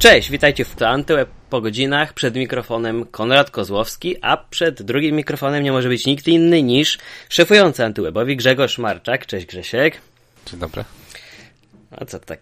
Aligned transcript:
Cześć, 0.00 0.30
witajcie 0.30 0.64
w 0.64 0.82
Antyłeb 0.82 1.28
po 1.50 1.60
godzinach. 1.60 2.12
Przed 2.12 2.34
mikrofonem 2.34 3.06
Konrad 3.06 3.50
Kozłowski, 3.50 4.16
a 4.22 4.36
przed 4.36 4.82
drugim 4.82 5.16
mikrofonem 5.16 5.64
nie 5.64 5.72
może 5.72 5.88
być 5.88 6.06
nikt 6.06 6.28
inny 6.28 6.62
niż 6.62 6.98
szefujący 7.28 7.84
Antywebowi 7.84 8.36
Grzegorz 8.36 8.78
Marczak. 8.78 9.26
Cześć 9.26 9.46
Grzesiek. 9.46 10.00
Dzień 10.46 10.60
dobry. 10.60 10.84
A 11.90 12.04
co 12.04 12.18
tak 12.18 12.40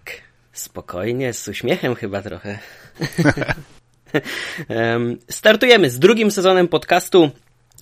spokojnie, 0.52 1.32
z 1.32 1.48
uśmiechem 1.48 1.95
chyba 1.95 2.23
trochę. 2.23 2.59
Startujemy 5.30 5.90
z 5.90 5.98
drugim 5.98 6.30
sezonem 6.30 6.68
podcastu 6.68 7.30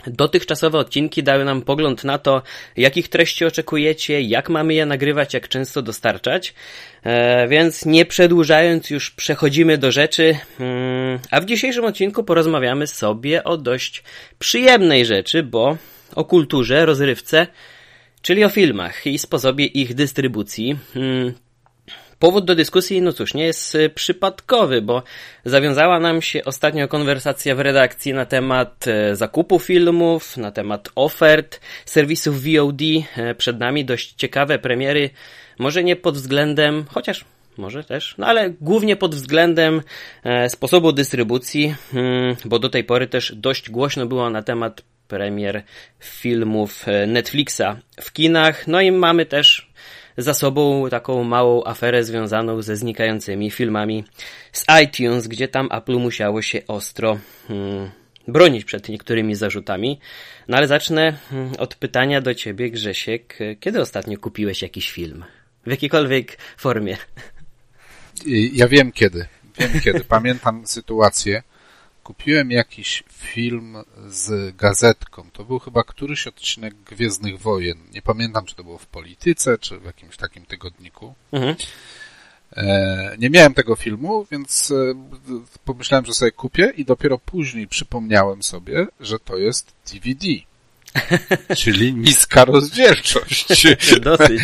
Dotychczasowe 0.06 0.78
odcinki 0.78 1.22
dały 1.22 1.44
nam 1.44 1.62
pogląd 1.62 2.04
na 2.04 2.18
to, 2.18 2.42
jakich 2.76 3.08
treści 3.08 3.44
oczekujecie, 3.44 4.20
jak 4.20 4.48
mamy 4.48 4.74
je 4.74 4.86
nagrywać, 4.86 5.34
jak 5.34 5.48
często 5.48 5.82
dostarczać. 5.82 6.54
E, 7.02 7.48
więc 7.48 7.86
nie 7.86 8.04
przedłużając, 8.04 8.90
już 8.90 9.10
przechodzimy 9.10 9.78
do 9.78 9.92
rzeczy. 9.92 10.36
Mm, 10.60 11.18
a 11.30 11.40
w 11.40 11.44
dzisiejszym 11.44 11.84
odcinku 11.84 12.24
porozmawiamy 12.24 12.86
sobie 12.86 13.44
o 13.44 13.56
dość 13.56 14.02
przyjemnej 14.38 15.04
rzeczy, 15.04 15.42
bo 15.42 15.76
o 16.14 16.24
kulturze, 16.24 16.86
rozrywce, 16.86 17.46
czyli 18.22 18.44
o 18.44 18.48
filmach 18.48 19.06
i 19.06 19.18
sposobie 19.18 19.66
ich 19.66 19.94
dystrybucji. 19.94 20.76
Powód 22.18 22.44
do 22.44 22.54
dyskusji, 22.54 23.02
no 23.02 23.12
cóż, 23.12 23.34
nie 23.34 23.44
jest 23.44 23.74
y, 23.74 23.90
przypadkowy, 23.90 24.82
bo 24.82 25.02
zawiązała 25.44 26.00
nam 26.00 26.22
się 26.22 26.44
ostatnio 26.44 26.88
konwersacja 26.88 27.54
w 27.54 27.60
redakcji 27.60 28.12
na 28.14 28.26
temat 28.26 28.84
e, 28.88 29.16
zakupu 29.16 29.58
filmów, 29.58 30.36
na 30.36 30.50
temat 30.50 30.88
ofert 30.94 31.60
serwisów 31.84 32.42
VOD. 32.42 32.80
E, 33.16 33.34
przed 33.34 33.58
nami 33.58 33.84
dość 33.84 34.12
ciekawe 34.12 34.58
premiery, 34.58 35.10
może 35.58 35.84
nie 35.84 35.96
pod 35.96 36.14
względem, 36.14 36.84
chociaż 36.90 37.24
może 37.56 37.84
też, 37.84 38.14
no 38.18 38.26
ale 38.26 38.50
głównie 38.50 38.96
pod 38.96 39.14
względem 39.14 39.82
sposobu 40.48 40.92
dystrybucji, 40.92 41.74
bo 42.44 42.58
do 42.58 42.68
tej 42.68 42.84
pory 42.84 43.06
też 43.06 43.32
dość 43.36 43.70
głośno 43.70 44.06
było 44.06 44.30
na 44.30 44.42
temat 44.42 44.82
premier 45.08 45.62
filmów 46.00 46.84
Netflixa 47.06 47.62
w 48.00 48.12
kinach. 48.12 48.66
No 48.66 48.80
i 48.80 48.92
mamy 48.92 49.26
też 49.26 49.70
za 50.18 50.34
sobą 50.34 50.88
taką 50.90 51.24
małą 51.24 51.64
aferę 51.64 52.04
związaną 52.04 52.62
ze 52.62 52.76
znikającymi 52.76 53.50
filmami 53.50 54.04
z 54.52 54.64
iTunes, 54.84 55.26
gdzie 55.26 55.48
tam 55.48 55.68
Apple 55.72 55.98
musiało 55.98 56.42
się 56.42 56.66
ostro 56.66 57.18
hmm, 57.48 57.90
bronić 58.28 58.64
przed 58.64 58.88
niektórymi 58.88 59.34
zarzutami. 59.34 60.00
No 60.48 60.56
ale 60.56 60.68
zacznę 60.68 61.12
hmm, 61.30 61.52
od 61.58 61.74
pytania 61.74 62.20
do 62.20 62.34
ciebie, 62.34 62.70
Grzesiek. 62.70 63.38
Kiedy 63.60 63.80
ostatnio 63.80 64.18
kupiłeś 64.18 64.62
jakiś 64.62 64.90
film? 64.90 65.24
W 65.66 65.70
jakiejkolwiek 65.70 66.38
formie? 66.56 66.96
Ja 68.52 68.68
wiem 68.68 68.92
kiedy. 68.92 69.26
Wiem 69.58 69.80
kiedy. 69.80 70.04
Pamiętam 70.04 70.66
sytuację 70.66 71.42
kupiłem 72.06 72.50
jakiś 72.50 73.02
film 73.12 73.76
z 74.08 74.56
gazetką. 74.56 75.30
To 75.32 75.44
był 75.44 75.58
chyba 75.58 75.84
któryś 75.84 76.26
odcinek 76.26 76.74
Gwiezdnych 76.74 77.40
Wojen. 77.40 77.78
Nie 77.94 78.02
pamiętam, 78.02 78.44
czy 78.46 78.54
to 78.54 78.64
było 78.64 78.78
w 78.78 78.86
Polityce, 78.86 79.58
czy 79.58 79.78
w 79.78 79.84
jakimś 79.84 80.16
takim 80.16 80.46
tygodniku. 80.46 81.14
Mhm. 81.32 81.54
E, 82.56 83.16
nie 83.18 83.30
miałem 83.30 83.54
tego 83.54 83.76
filmu, 83.76 84.26
więc 84.30 84.70
e, 84.70 84.94
pomyślałem, 85.64 86.06
że 86.06 86.14
sobie 86.14 86.32
kupię 86.32 86.72
i 86.76 86.84
dopiero 86.84 87.18
później 87.18 87.68
przypomniałem 87.68 88.42
sobie, 88.42 88.86
że 89.00 89.18
to 89.18 89.36
jest 89.36 89.72
DVD. 89.92 90.26
Czyli 91.62 91.94
niska 91.94 92.44
rozdzielczość. 92.44 93.46
Dosyć. 94.00 94.42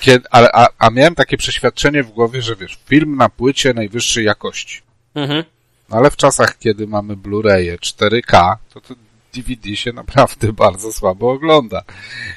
Kiedy, 0.00 0.24
ale, 0.30 0.48
a, 0.52 0.68
a 0.78 0.90
miałem 0.90 1.14
takie 1.14 1.36
przeświadczenie 1.36 2.02
w 2.02 2.10
głowie, 2.10 2.42
że 2.42 2.56
wiesz, 2.56 2.78
film 2.86 3.16
na 3.16 3.28
płycie 3.28 3.74
najwyższej 3.74 4.24
jakości. 4.24 4.82
Mhm. 5.14 5.44
Ale 5.90 6.10
w 6.10 6.16
czasach, 6.16 6.58
kiedy 6.58 6.86
mamy 6.86 7.16
Blu-raye 7.16 7.78
4K, 7.78 8.56
to 8.74 8.80
to 8.80 8.94
DVD 9.34 9.76
się 9.76 9.92
naprawdę 9.92 10.52
bardzo 10.66 10.92
słabo 10.92 11.30
ogląda. 11.30 11.82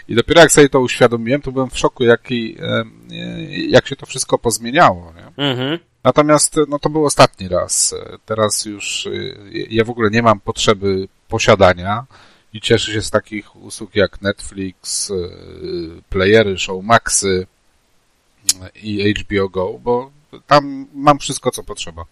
I 0.08 0.16
dopiero 0.16 0.42
jak 0.42 0.52
sobie 0.52 0.70
to 0.70 0.80
uświadomiłem, 0.80 1.42
to 1.42 1.52
byłem 1.52 1.70
w 1.70 1.78
szoku, 1.78 2.04
jaki, 2.04 2.58
jak 3.70 3.88
się 3.88 3.96
to 3.96 4.06
wszystko 4.06 4.38
pozmieniało. 4.38 5.14
Nie? 5.16 5.46
Mhm. 5.46 5.80
Natomiast 6.04 6.56
no 6.68 6.80
to 6.80 6.90
był 6.90 7.06
ostatni 7.06 7.48
raz. 7.48 7.96
Teraz 8.26 8.66
już 8.66 9.10
ja 9.70 9.84
w 9.84 9.90
ogóle 9.90 10.10
nie 10.10 10.22
mam 10.22 10.40
potrzeby 10.40 11.08
posiadania 11.28 12.06
i 12.54 12.62
cieszę 12.62 12.92
się 12.92 13.02
z 13.02 13.12
takich 13.12 13.56
usług 13.56 13.96
jak 13.96 14.22
Netflix, 14.22 15.12
playery, 16.10 16.58
Showmaxy 16.58 17.48
i 18.76 19.14
HBO 19.14 19.50
Go, 19.50 19.80
bo 19.80 20.12
tam 20.48 20.88
mam 20.94 21.20
wszystko, 21.20 21.52
co 21.52 21.64
potrzeba. 21.64 22.06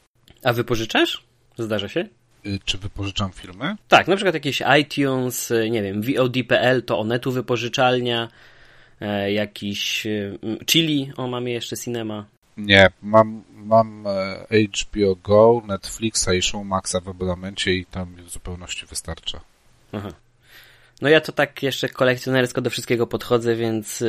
A 0.43 0.53
wypożyczasz? 0.53 1.30
Zdarza 1.57 1.89
się? 1.89 2.07
Y, 2.45 2.59
czy 2.65 2.77
wypożyczam 2.77 3.31
filmy? 3.31 3.75
Tak, 3.87 4.07
na 4.07 4.15
przykład 4.15 4.33
jakieś 4.33 4.63
iTunes, 4.81 5.51
y, 5.51 5.69
nie 5.69 5.81
wiem, 5.83 6.01
VOD.pl 6.01 6.83
to 6.83 6.99
Onetu 6.99 7.31
wypożyczalnia, 7.31 8.27
e, 9.01 9.31
jakiś 9.31 10.05
y, 10.05 10.39
Chili, 10.65 11.11
o 11.17 11.27
mamy 11.27 11.51
jeszcze 11.51 11.77
Cinema. 11.77 12.25
Nie, 12.57 12.89
mam, 13.01 13.43
mam 13.53 14.07
e, 14.07 14.45
HBO 14.83 15.15
Go, 15.15 15.61
Netflixa 15.67 16.27
i 16.37 16.41
Showmaxa 16.41 16.95
w 17.03 17.09
abonamencie 17.09 17.73
i 17.73 17.85
tam 17.85 18.15
w 18.15 18.29
zupełności 18.29 18.85
wystarcza. 18.85 19.41
Aha. 19.91 20.09
No 21.01 21.09
ja 21.09 21.21
to 21.21 21.31
tak 21.31 21.63
jeszcze 21.63 21.89
kolekcjonersko 21.89 22.61
do 22.61 22.69
wszystkiego 22.69 23.07
podchodzę, 23.07 23.55
więc 23.55 24.03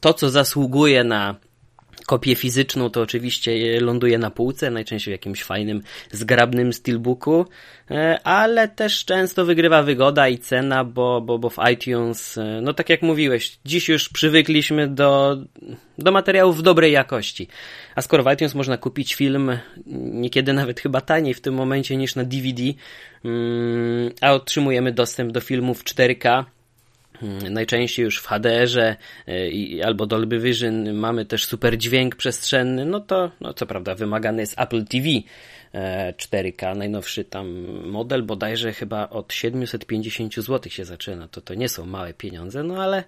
to, 0.00 0.14
co 0.14 0.30
zasługuje 0.30 1.04
na 1.04 1.36
Kopię 2.06 2.34
fizyczną 2.34 2.90
to 2.90 3.00
oczywiście 3.00 3.80
ląduje 3.80 4.18
na 4.18 4.30
półce, 4.30 4.70
najczęściej 4.70 5.12
w 5.12 5.18
jakimś 5.18 5.42
fajnym, 5.42 5.82
zgrabnym 6.12 6.72
steelbooku, 6.72 7.46
e, 7.90 8.20
ale 8.24 8.68
też 8.68 9.04
często 9.04 9.44
wygrywa 9.44 9.82
wygoda 9.82 10.28
i 10.28 10.38
cena, 10.38 10.84
bo, 10.84 11.20
bo, 11.20 11.38
bo 11.38 11.50
w 11.50 11.58
iTunes, 11.72 12.38
e, 12.38 12.60
no 12.62 12.72
tak 12.72 12.90
jak 12.90 13.02
mówiłeś, 13.02 13.58
dziś 13.64 13.88
już 13.88 14.08
przywykliśmy 14.08 14.88
do, 14.88 15.36
do 15.98 16.12
materiałów 16.12 16.58
w 16.58 16.62
dobrej 16.62 16.92
jakości. 16.92 17.48
A 17.94 18.02
skoro 18.02 18.24
w 18.24 18.32
iTunes 18.32 18.54
można 18.54 18.76
kupić 18.76 19.14
film 19.14 19.58
niekiedy 19.86 20.52
nawet 20.52 20.80
chyba 20.80 21.00
taniej 21.00 21.34
w 21.34 21.40
tym 21.40 21.54
momencie 21.54 21.96
niż 21.96 22.14
na 22.14 22.24
DVD, 22.24 22.62
mm, 23.24 24.10
a 24.20 24.32
otrzymujemy 24.32 24.92
dostęp 24.92 25.32
do 25.32 25.40
filmów 25.40 25.84
4K, 25.84 26.24
Hmm, 26.24 26.53
najczęściej 27.50 28.04
już 28.04 28.18
w 28.18 28.26
HDR-ze 28.26 28.96
y, 29.28 29.84
albo 29.84 30.06
Dolby 30.06 30.40
Vision 30.40 30.94
mamy 30.94 31.24
też 31.24 31.44
super 31.44 31.78
dźwięk 31.78 32.16
przestrzenny, 32.16 32.84
no 32.84 33.00
to 33.00 33.30
no 33.40 33.54
co 33.54 33.66
prawda 33.66 33.94
wymagany 33.94 34.42
jest 34.42 34.54
Apple 34.58 34.84
TV 34.84 35.08
4K, 36.16 36.72
e, 36.72 36.74
najnowszy 36.74 37.24
tam 37.24 37.48
model, 37.86 38.22
bodajże 38.22 38.72
chyba 38.72 39.08
od 39.10 39.32
750 39.32 40.34
zł 40.34 40.72
się 40.72 40.84
zaczyna, 40.84 41.28
to 41.28 41.40
to 41.40 41.54
nie 41.54 41.68
są 41.68 41.86
małe 41.86 42.14
pieniądze, 42.14 42.62
no 42.62 42.82
ale, 42.82 43.04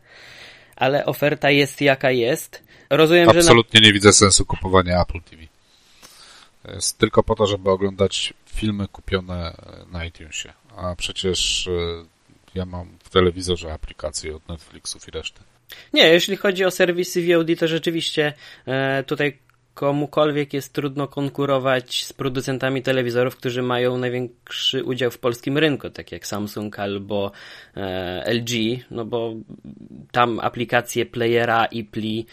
ale 0.76 1.06
oferta 1.06 1.50
jest 1.50 1.80
jaka 1.80 2.10
jest. 2.10 2.62
Rozumiem, 2.90 3.28
Absolutnie 3.28 3.78
że 3.78 3.80
na... 3.80 3.86
nie 3.86 3.92
widzę 3.92 4.12
sensu 4.12 4.44
kupowania 4.46 5.02
Apple 5.02 5.20
TV. 5.20 5.42
Jest 6.74 6.98
tylko 6.98 7.22
po 7.22 7.34
to, 7.34 7.46
żeby 7.46 7.70
oglądać 7.70 8.34
filmy 8.46 8.88
kupione 8.88 9.56
na 9.92 10.04
iTunesie, 10.04 10.52
a 10.76 10.96
przecież 10.96 11.68
e, 11.68 12.15
ja 12.56 12.64
mam 12.64 12.98
w 13.04 13.10
telewizorze 13.10 13.72
aplikacje 13.72 14.36
od 14.36 14.48
Netflixów 14.48 15.08
i 15.08 15.10
reszty. 15.10 15.40
Nie, 15.92 16.08
jeśli 16.08 16.36
chodzi 16.36 16.64
o 16.64 16.70
serwisy 16.70 17.26
VOD, 17.26 17.58
to 17.58 17.68
rzeczywiście 17.68 18.32
e, 18.66 19.02
tutaj 19.02 19.38
komukolwiek 19.74 20.54
jest 20.54 20.72
trudno 20.72 21.08
konkurować 21.08 22.04
z 22.04 22.12
producentami 22.12 22.82
telewizorów, 22.82 23.36
którzy 23.36 23.62
mają 23.62 23.98
największy 23.98 24.84
udział 24.84 25.10
w 25.10 25.18
polskim 25.18 25.58
rynku, 25.58 25.90
tak 25.90 26.12
jak 26.12 26.26
Samsung 26.26 26.78
albo 26.78 27.32
e, 27.76 28.32
LG, 28.34 28.50
no 28.90 29.04
bo 29.04 29.34
tam 30.12 30.40
aplikacje 30.40 31.06
playera 31.06 31.64
i 31.64 31.84
pli 31.84 32.26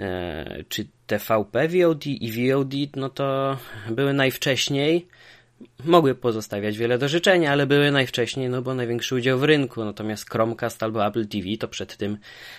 e, 0.00 0.64
czy 0.68 0.86
TVP 1.06 1.68
VOD 1.68 2.06
i 2.06 2.32
VOD, 2.32 2.74
no 2.96 3.08
to 3.08 3.58
były 3.90 4.12
najwcześniej 4.12 5.08
mogły 5.84 6.14
pozostawiać 6.14 6.78
wiele 6.78 6.98
do 6.98 7.08
życzenia, 7.08 7.52
ale 7.52 7.66
były 7.66 7.90
najwcześniej, 7.90 8.48
no 8.48 8.62
bo 8.62 8.74
największy 8.74 9.14
udział 9.14 9.38
w 9.38 9.44
rynku. 9.44 9.84
Natomiast 9.84 10.30
Chromecast 10.30 10.82
albo 10.82 11.06
Apple 11.06 11.26
TV 11.28 11.46
to 11.60 11.68
przed 11.68 11.96
tym 11.96 12.18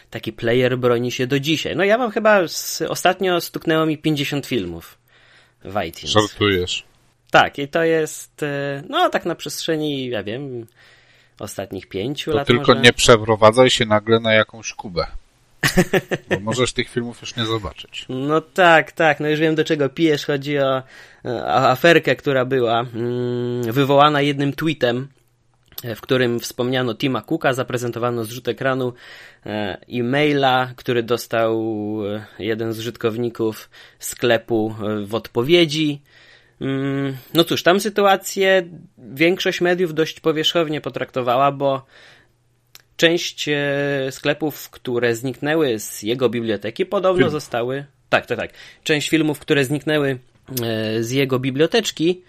taki 0.09 0.33
player 0.33 0.77
broni 0.77 1.11
się 1.11 1.27
do 1.27 1.39
dzisiaj. 1.39 1.75
No 1.75 1.83
ja 1.83 1.97
mam 1.97 2.11
chyba 2.11 2.47
z, 2.47 2.81
ostatnio 2.81 3.41
stuknęło 3.41 3.85
mi 3.85 3.97
50 3.97 4.45
filmów 4.45 4.97
w 5.63 5.83
iTunes. 5.87 6.11
Żartujesz. 6.11 6.83
Tak, 7.31 7.59
i 7.59 7.67
to 7.67 7.83
jest, 7.83 8.43
e, 8.43 8.83
no 8.89 9.09
tak 9.09 9.25
na 9.25 9.35
przestrzeni, 9.35 10.09
ja 10.09 10.23
wiem, 10.23 10.67
ostatnich 11.39 11.89
pięciu 11.89 12.31
to 12.31 12.37
lat. 12.37 12.47
Tylko 12.47 12.71
może. 12.71 12.81
nie 12.81 12.93
przeprowadzaj 12.93 13.69
się 13.69 13.85
nagle 13.85 14.19
na 14.19 14.33
jakąś 14.33 14.73
Kubę. 14.73 15.07
Bo 16.29 16.39
możesz 16.39 16.73
tych 16.73 16.89
filmów 16.89 17.21
już 17.21 17.35
nie 17.35 17.45
zobaczyć. 17.45 18.05
No 18.09 18.41
tak, 18.41 18.91
tak, 18.91 19.19
no 19.19 19.29
już 19.29 19.39
wiem 19.39 19.55
do 19.55 19.63
czego 19.63 19.89
pijesz. 19.89 20.25
Chodzi 20.25 20.59
o, 20.59 20.83
o 21.23 21.69
aferkę, 21.69 22.15
która 22.15 22.45
była 22.45 22.79
mm, 22.79 23.71
wywołana 23.71 24.21
jednym 24.21 24.53
tweetem 24.53 25.07
w 25.95 26.01
którym 26.01 26.39
wspomniano 26.39 26.95
Tima 26.95 27.21
Cooka, 27.21 27.53
zaprezentowano 27.53 28.25
zrzut 28.25 28.47
ekranu 28.47 28.93
e-maila, 29.93 30.73
który 30.75 31.03
dostał 31.03 31.63
jeden 32.39 32.73
z 32.73 32.79
użytkowników 32.79 33.69
sklepu 33.99 34.75
w 35.05 35.15
odpowiedzi. 35.15 36.01
Mm, 36.61 37.17
no 37.33 37.43
cóż, 37.43 37.63
tam 37.63 37.79
sytuację 37.79 38.69
większość 38.97 39.61
mediów 39.61 39.93
dość 39.93 40.19
powierzchownie 40.19 40.81
potraktowała, 40.81 41.51
bo 41.51 41.85
część 42.99 43.49
e, 43.49 43.57
sklepów, 44.11 44.69
które 44.69 45.15
zniknęły 45.15 45.79
z 45.79 46.03
jego 46.03 46.29
biblioteki, 46.29 46.85
podobno 46.85 47.19
Film. 47.19 47.31
zostały. 47.31 47.85
Tak, 48.09 48.25
tak, 48.25 48.37
tak. 48.37 48.51
Część 48.83 49.09
filmów, 49.09 49.39
które 49.39 49.65
zniknęły 49.65 50.19
e, 50.63 51.03
z 51.03 51.11
jego 51.11 51.39
biblioteczki, 51.39 52.21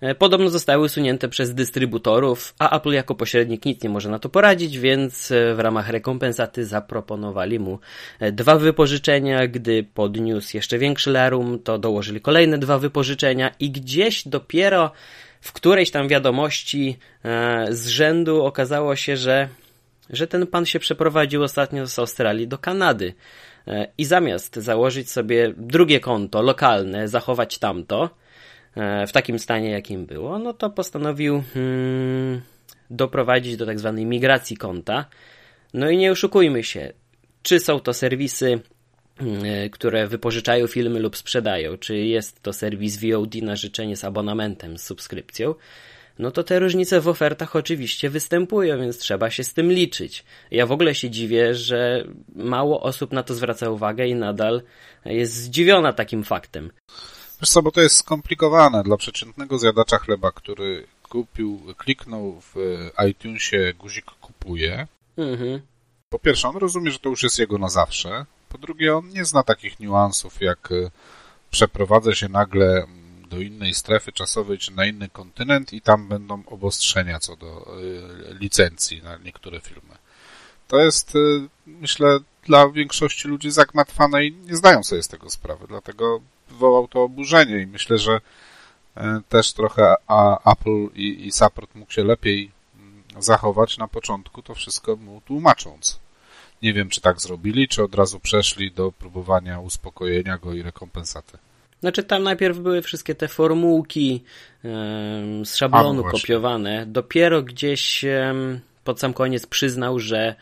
e, 0.00 0.14
podobno 0.14 0.50
zostały 0.50 0.84
usunięte 0.84 1.28
przez 1.28 1.54
dystrybutorów, 1.54 2.54
a 2.58 2.76
Apple 2.76 2.90
jako 2.90 3.14
pośrednik 3.14 3.64
nic 3.64 3.82
nie 3.82 3.88
może 3.88 4.10
na 4.10 4.18
to 4.18 4.28
poradzić, 4.28 4.78
więc 4.78 5.32
w 5.54 5.58
ramach 5.58 5.88
rekompensaty 5.88 6.64
zaproponowali 6.64 7.58
mu 7.58 7.78
dwa 8.32 8.56
wypożyczenia. 8.58 9.46
Gdy 9.46 9.84
podniósł 9.94 10.56
jeszcze 10.56 10.78
większy 10.78 11.10
larum, 11.10 11.58
to 11.58 11.78
dołożyli 11.78 12.20
kolejne 12.20 12.58
dwa 12.58 12.78
wypożyczenia 12.78 13.50
i 13.60 13.70
gdzieś 13.70 14.28
dopiero 14.28 14.90
w 15.40 15.52
którejś 15.52 15.90
tam 15.90 16.08
wiadomości 16.08 16.98
z 17.70 17.86
rzędu 17.86 18.44
okazało 18.44 18.96
się, 18.96 19.16
że 19.16 19.48
że 20.10 20.26
ten 20.26 20.46
pan 20.46 20.66
się 20.66 20.78
przeprowadził 20.78 21.42
ostatnio 21.42 21.86
z 21.86 21.98
Australii 21.98 22.48
do 22.48 22.58
Kanady 22.58 23.14
e, 23.66 23.88
i 23.98 24.04
zamiast 24.04 24.56
założyć 24.56 25.10
sobie 25.10 25.54
drugie 25.56 26.00
konto 26.00 26.42
lokalne, 26.42 27.08
zachować 27.08 27.58
tamto 27.58 28.10
e, 28.76 29.06
w 29.06 29.12
takim 29.12 29.38
stanie, 29.38 29.70
jakim 29.70 30.06
było, 30.06 30.38
no 30.38 30.52
to 30.52 30.70
postanowił 30.70 31.42
hmm, 31.54 32.40
doprowadzić 32.90 33.56
do 33.56 33.66
tak 33.66 33.78
zwanej 33.78 34.06
migracji 34.06 34.56
konta. 34.56 35.04
No 35.74 35.90
i 35.90 35.96
nie 35.96 36.12
oszukujmy 36.12 36.64
się, 36.64 36.92
czy 37.42 37.60
są 37.60 37.80
to 37.80 37.94
serwisy, 37.94 38.60
hmm, 39.18 39.44
e, 39.44 39.70
które 39.70 40.06
wypożyczają 40.06 40.66
filmy 40.66 41.00
lub 41.00 41.16
sprzedają, 41.16 41.76
czy 41.76 41.96
jest 41.96 42.42
to 42.42 42.52
serwis 42.52 42.96
VOD 42.96 43.34
na 43.34 43.56
życzenie 43.56 43.96
z 43.96 44.04
abonamentem, 44.04 44.78
z 44.78 44.82
subskrypcją, 44.82 45.54
no 46.18 46.30
to 46.30 46.44
te 46.44 46.58
różnice 46.58 47.00
w 47.00 47.08
ofertach 47.08 47.56
oczywiście 47.56 48.10
występują, 48.10 48.80
więc 48.80 48.98
trzeba 48.98 49.30
się 49.30 49.44
z 49.44 49.54
tym 49.54 49.72
liczyć. 49.72 50.24
Ja 50.50 50.66
w 50.66 50.72
ogóle 50.72 50.94
się 50.94 51.10
dziwię, 51.10 51.54
że 51.54 52.04
mało 52.34 52.82
osób 52.82 53.12
na 53.12 53.22
to 53.22 53.34
zwraca 53.34 53.70
uwagę 53.70 54.06
i 54.06 54.14
nadal 54.14 54.62
jest 55.04 55.34
zdziwiona 55.34 55.92
takim 55.92 56.24
faktem. 56.24 56.70
Wiesz 57.40 57.50
co, 57.50 57.62
bo 57.62 57.70
to 57.70 57.80
jest 57.80 57.96
skomplikowane 57.96 58.82
dla 58.82 58.96
przeciętnego 58.96 59.58
zjadacza 59.58 59.98
chleba, 59.98 60.32
który 60.32 60.86
kupił, 61.08 61.60
kliknął 61.76 62.40
w 62.40 62.54
iTunesie 63.10 63.74
guzik 63.78 64.04
kupuje. 64.04 64.86
Mhm. 65.16 65.60
Po 66.08 66.18
pierwsze, 66.18 66.48
on 66.48 66.56
rozumie, 66.56 66.90
że 66.90 66.98
to 66.98 67.08
już 67.08 67.22
jest 67.22 67.38
jego 67.38 67.58
na 67.58 67.68
zawsze. 67.68 68.26
Po 68.48 68.58
drugie, 68.58 68.96
on 68.96 69.08
nie 69.08 69.24
zna 69.24 69.42
takich 69.42 69.80
niuansów, 69.80 70.40
jak 70.40 70.72
e, 70.72 70.90
przeprowadzę 71.50 72.14
się 72.14 72.28
nagle 72.28 72.86
do 73.30 73.40
innej 73.40 73.74
strefy 73.74 74.12
czasowej 74.12 74.58
czy 74.58 74.72
na 74.72 74.86
inny 74.86 75.08
kontynent 75.08 75.72
i 75.72 75.80
tam 75.80 76.08
będą 76.08 76.42
obostrzenia 76.46 77.18
co 77.20 77.36
do 77.36 77.78
y, 78.30 78.34
licencji 78.34 79.02
na 79.02 79.16
niektóre 79.16 79.60
filmy. 79.60 79.96
To 80.68 80.80
jest, 80.80 81.16
y, 81.16 81.48
myślę, 81.66 82.18
dla 82.44 82.68
większości 82.68 83.28
ludzi 83.28 83.50
zagmatwane 83.50 84.24
i 84.24 84.32
nie 84.32 84.56
zdają 84.56 84.84
sobie 84.84 85.02
z 85.02 85.08
tego 85.08 85.30
sprawy, 85.30 85.66
dlatego 85.68 86.20
wywołał 86.48 86.88
to 86.88 87.02
oburzenie 87.02 87.58
i 87.58 87.66
myślę, 87.66 87.98
że 87.98 88.16
y, 88.16 89.00
też 89.28 89.52
trochę 89.52 89.94
Apple 90.46 90.88
i, 90.94 91.26
i 91.26 91.32
support 91.32 91.74
mógł 91.74 91.92
się 91.92 92.04
lepiej 92.04 92.50
mm, 92.76 93.02
zachować 93.18 93.78
na 93.78 93.88
początku, 93.88 94.42
to 94.42 94.54
wszystko 94.54 94.96
mu 94.96 95.20
tłumacząc. 95.20 96.00
Nie 96.62 96.72
wiem, 96.72 96.88
czy 96.88 97.00
tak 97.00 97.20
zrobili, 97.20 97.68
czy 97.68 97.82
od 97.82 97.94
razu 97.94 98.20
przeszli 98.20 98.72
do 98.72 98.92
próbowania 98.92 99.60
uspokojenia 99.60 100.38
go 100.38 100.54
i 100.54 100.62
rekompensaty. 100.62 101.38
Znaczy 101.80 102.02
tam 102.02 102.22
najpierw 102.22 102.58
były 102.58 102.82
wszystkie 102.82 103.14
te 103.14 103.28
formułki 103.28 104.22
um, 104.64 105.46
z 105.46 105.56
szablonu 105.56 106.06
A, 106.06 106.10
kopiowane. 106.10 106.86
Dopiero 106.86 107.42
gdzieś 107.42 108.04
um, 108.04 108.60
pod 108.84 109.00
sam 109.00 109.12
koniec 109.12 109.46
przyznał, 109.46 109.98
że 109.98 110.34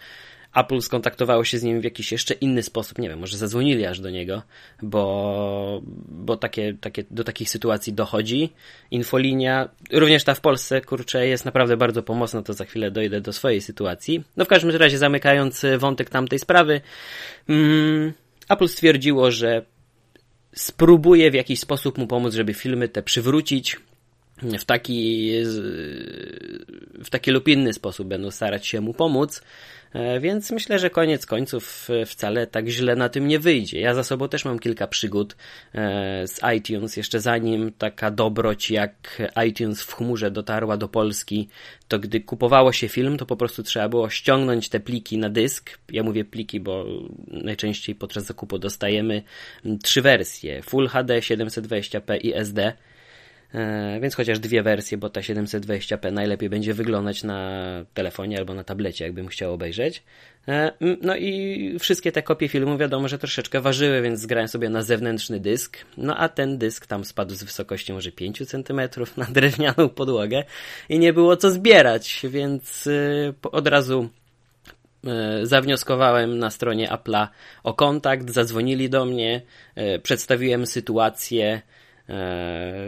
Apple 0.54 0.80
skontaktowało 0.80 1.44
się 1.44 1.58
z 1.58 1.62
nim 1.62 1.80
w 1.80 1.84
jakiś 1.84 2.12
jeszcze 2.12 2.34
inny 2.34 2.62
sposób. 2.62 2.98
Nie 2.98 3.08
wiem, 3.08 3.18
może 3.18 3.36
zadzwonili 3.36 3.86
aż 3.86 4.00
do 4.00 4.10
niego, 4.10 4.42
bo, 4.82 5.82
bo 6.08 6.36
takie, 6.36 6.74
takie, 6.80 7.04
do 7.10 7.24
takich 7.24 7.50
sytuacji 7.50 7.92
dochodzi. 7.92 8.52
Infolinia, 8.90 9.68
również 9.92 10.24
ta 10.24 10.34
w 10.34 10.40
Polsce, 10.40 10.80
kurczę, 10.80 11.26
jest 11.26 11.44
naprawdę 11.44 11.76
bardzo 11.76 12.02
pomocna, 12.02 12.42
to 12.42 12.52
za 12.52 12.64
chwilę 12.64 12.90
dojdę 12.90 13.20
do 13.20 13.32
swojej 13.32 13.60
sytuacji. 13.60 14.24
No 14.36 14.44
w 14.44 14.48
każdym 14.48 14.70
razie 14.70 14.98
zamykając 14.98 15.62
wątek 15.78 16.10
tamtej 16.10 16.38
sprawy, 16.38 16.80
mm, 17.48 18.12
Apple 18.48 18.68
stwierdziło, 18.68 19.30
że 19.30 19.64
spróbuję 20.54 21.30
w 21.30 21.34
jakiś 21.34 21.60
sposób 21.60 21.98
mu 21.98 22.06
pomóc, 22.06 22.34
żeby 22.34 22.54
filmy 22.54 22.88
te 22.88 23.02
przywrócić. 23.02 23.76
W 24.58 24.64
taki, 24.64 25.32
w 27.04 27.10
taki 27.10 27.30
lub 27.30 27.48
inny 27.48 27.72
sposób 27.72 28.08
będą 28.08 28.30
starać 28.30 28.66
się 28.66 28.80
mu 28.80 28.94
pomóc. 28.94 29.42
E, 29.94 30.20
więc 30.20 30.50
myślę, 30.50 30.78
że 30.78 30.90
koniec 30.90 31.26
końców 31.26 31.88
e, 31.90 32.06
wcale 32.06 32.46
tak 32.46 32.68
źle 32.68 32.96
na 32.96 33.08
tym 33.08 33.28
nie 33.28 33.38
wyjdzie. 33.38 33.80
Ja 33.80 33.94
za 33.94 34.04
sobą 34.04 34.28
też 34.28 34.44
mam 34.44 34.58
kilka 34.58 34.86
przygód 34.86 35.36
e, 35.74 36.28
z 36.28 36.40
iTunes. 36.56 36.96
Jeszcze 36.96 37.20
zanim 37.20 37.72
taka 37.78 38.10
dobroć 38.10 38.70
jak 38.70 39.22
iTunes 39.48 39.82
w 39.82 39.94
chmurze 39.94 40.30
dotarła 40.30 40.76
do 40.76 40.88
Polski, 40.88 41.48
to 41.88 41.98
gdy 41.98 42.20
kupowało 42.20 42.72
się 42.72 42.88
film, 42.88 43.16
to 43.16 43.26
po 43.26 43.36
prostu 43.36 43.62
trzeba 43.62 43.88
było 43.88 44.10
ściągnąć 44.10 44.68
te 44.68 44.80
pliki 44.80 45.18
na 45.18 45.30
dysk. 45.30 45.78
Ja 45.92 46.02
mówię 46.02 46.24
pliki, 46.24 46.60
bo 46.60 46.86
najczęściej 47.28 47.94
podczas 47.94 48.24
zakupu 48.24 48.58
dostajemy 48.58 49.22
trzy 49.82 50.02
wersje: 50.02 50.62
Full 50.62 50.88
HD, 50.88 51.18
720p 51.18 52.18
i 52.22 52.34
SD. 52.34 52.72
E, 53.54 54.00
więc 54.00 54.14
chociaż 54.14 54.38
dwie 54.38 54.62
wersje, 54.62 54.98
bo 54.98 55.10
ta 55.10 55.20
720p 55.20 56.12
najlepiej 56.12 56.48
będzie 56.48 56.74
wyglądać 56.74 57.22
na 57.22 57.60
telefonie 57.94 58.38
albo 58.38 58.54
na 58.54 58.64
tablecie, 58.64 59.04
jakbym 59.04 59.28
chciał 59.28 59.52
obejrzeć. 59.52 60.02
E, 60.48 60.72
no 61.02 61.16
i 61.16 61.76
wszystkie 61.78 62.12
te 62.12 62.22
kopie 62.22 62.48
filmu 62.48 62.78
wiadomo, 62.78 63.08
że 63.08 63.18
troszeczkę 63.18 63.60
ważyły, 63.60 64.02
więc 64.02 64.20
zgrałem 64.20 64.48
sobie 64.48 64.68
na 64.68 64.82
zewnętrzny 64.82 65.40
dysk. 65.40 65.78
No 65.96 66.16
a 66.16 66.28
ten 66.28 66.58
dysk 66.58 66.86
tam 66.86 67.04
spadł 67.04 67.34
z 67.34 67.42
wysokości 67.42 67.92
może 67.92 68.12
5 68.12 68.48
cm 68.48 68.80
na 69.16 69.24
drewnianą 69.24 69.88
podłogę 69.88 70.44
i 70.88 70.98
nie 70.98 71.12
było 71.12 71.36
co 71.36 71.50
zbierać, 71.50 72.20
więc 72.28 72.86
e, 72.86 73.48
od 73.52 73.66
razu 73.66 74.08
zawnioskowałem 75.42 76.38
na 76.38 76.50
stronie 76.50 76.88
Apple'a 76.88 77.28
o 77.62 77.74
kontakt, 77.74 78.30
zadzwonili 78.30 78.90
do 78.90 79.04
mnie, 79.04 79.42
przedstawiłem 80.02 80.66
sytuację, 80.66 81.62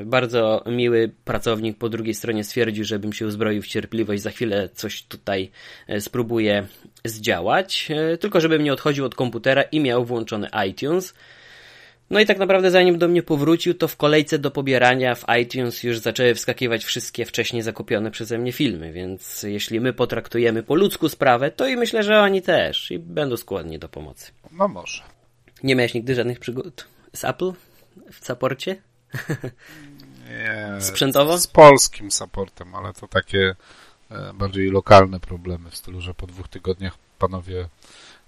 bardzo 0.04 0.64
miły 0.66 1.10
pracownik 1.24 1.78
po 1.78 1.88
drugiej 1.88 2.14
stronie 2.14 2.44
stwierdził, 2.44 2.84
żebym 2.84 3.12
się 3.12 3.26
uzbroił 3.26 3.62
w 3.62 3.66
cierpliwość, 3.66 4.22
za 4.22 4.30
chwilę 4.30 4.68
coś 4.74 5.02
tutaj 5.02 5.50
e, 5.88 6.00
spróbuję 6.00 6.66
zdziałać, 7.04 7.88
e, 7.90 8.18
tylko 8.18 8.40
żebym 8.40 8.64
nie 8.64 8.72
odchodził 8.72 9.04
od 9.04 9.14
komputera 9.14 9.62
i 9.62 9.80
miał 9.80 10.04
włączony 10.04 10.48
iTunes. 10.68 11.14
No 12.10 12.20
i 12.20 12.26
tak 12.26 12.38
naprawdę 12.38 12.70
zanim 12.70 12.98
do 12.98 13.08
mnie 13.08 13.22
powrócił, 13.22 13.74
to 13.74 13.88
w 13.88 13.96
kolejce 13.96 14.38
do 14.38 14.50
pobierania 14.50 15.14
w 15.14 15.24
iTunes 15.42 15.82
już 15.82 15.98
zaczęły 15.98 16.34
wskakiwać 16.34 16.84
wszystkie 16.84 17.24
wcześniej 17.24 17.62
zakupione 17.62 18.10
przeze 18.10 18.38
mnie 18.38 18.52
filmy, 18.52 18.92
więc 18.92 19.42
jeśli 19.42 19.80
my 19.80 19.92
potraktujemy 19.92 20.62
po 20.62 20.74
ludzku 20.74 21.08
sprawę, 21.08 21.50
to 21.50 21.68
i 21.68 21.76
myślę, 21.76 22.02
że 22.02 22.20
oni 22.20 22.42
też 22.42 22.90
i 22.90 22.98
będą 22.98 23.36
skłonni 23.36 23.78
do 23.78 23.88
pomocy. 23.88 24.32
No 24.52 24.68
może. 24.68 25.02
Nie 25.62 25.76
miałeś 25.76 25.94
nigdy 25.94 26.14
żadnych 26.14 26.38
przygód 26.38 26.86
z 27.12 27.24
Apple 27.24 27.52
w 28.12 28.24
saporcie? 28.24 28.76
Nie, 30.28 30.80
Sprzętowo? 30.80 31.38
Z, 31.38 31.46
polskim 31.46 32.10
supportem, 32.10 32.74
ale 32.74 32.92
to 32.92 33.08
takie 33.08 33.54
e, 34.10 34.32
bardziej 34.34 34.70
lokalne 34.70 35.20
problemy 35.20 35.70
w 35.70 35.76
stylu, 35.76 36.00
że 36.00 36.14
po 36.14 36.26
dwóch 36.26 36.48
tygodniach 36.48 36.98
panowie 37.18 37.68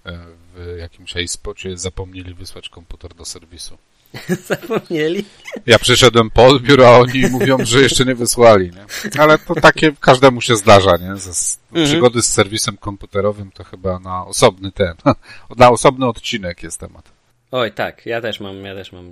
e, 0.05 0.19
w 0.55 0.77
jakimś 0.79 1.15
iSpocie 1.15 1.77
zapomnieli 1.77 2.33
wysłać 2.33 2.69
komputer 2.69 3.13
do 3.13 3.25
serwisu. 3.25 3.77
Zapomnieli? 4.47 5.25
Ja 5.65 5.79
przyszedłem 5.79 6.29
po 6.29 6.45
odbiór, 6.45 6.83
a 6.83 6.91
oni 6.91 7.27
mówią, 7.31 7.57
że 7.61 7.81
jeszcze 7.81 8.05
nie 8.05 8.15
wysłali. 8.15 8.71
Nie? 8.71 8.85
Ale 9.21 9.37
to 9.37 9.55
takie 9.55 9.91
każdemu 9.99 10.41
się 10.41 10.55
zdarza. 10.55 10.97
Nie? 10.97 11.15
Z, 11.15 11.59
mhm. 11.71 11.85
Przygody 11.87 12.21
z 12.21 12.33
serwisem 12.33 12.77
komputerowym 12.77 13.51
to 13.51 13.63
chyba 13.63 13.99
na 13.99 14.25
osobny 14.25 14.71
ten, 14.71 14.93
na 15.57 15.69
osobny 15.69 16.07
odcinek 16.07 16.63
jest 16.63 16.79
temat. 16.79 17.18
Oj, 17.51 17.71
tak, 17.71 18.05
ja 18.05 18.21
też 18.21 18.39
mam, 18.39 18.65
ja 18.65 18.75
też 18.75 18.91
mam. 18.91 19.11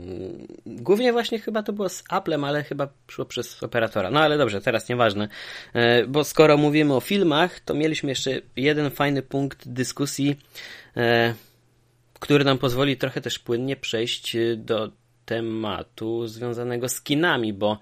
Głównie 0.66 1.14
właśnie 1.14 1.40
chyba 1.40 1.64
to 1.64 1.74
było 1.74 1.90
z 1.90 2.04
Applem, 2.10 2.44
ale 2.44 2.64
chyba 2.64 2.88
szło 3.08 3.26
przez 3.26 3.64
operatora. 3.64 4.12
No 4.12 4.20
ale 4.20 4.38
dobrze, 4.38 4.62
teraz 4.62 4.90
nieważne. 4.90 5.28
E, 5.74 6.08
bo 6.08 6.24
skoro 6.24 6.58
mówimy 6.58 6.94
o 6.94 7.00
filmach, 7.00 7.60
to 7.60 7.74
mieliśmy 7.74 8.10
jeszcze 8.10 8.42
jeden 8.56 8.92
fajny 8.92 9.22
punkt 9.22 9.68
dyskusji, 9.68 10.36
e, 10.98 11.34
który 12.20 12.44
nam 12.44 12.58
pozwoli 12.58 12.98
trochę 12.98 13.22
też 13.22 13.40
płynnie 13.40 13.76
przejść 13.76 14.38
do 14.58 14.92
tematu 15.26 16.28
związanego 16.28 16.90
z 16.90 17.02
kinami, 17.02 17.54
bo 17.54 17.78
E, 17.78 17.80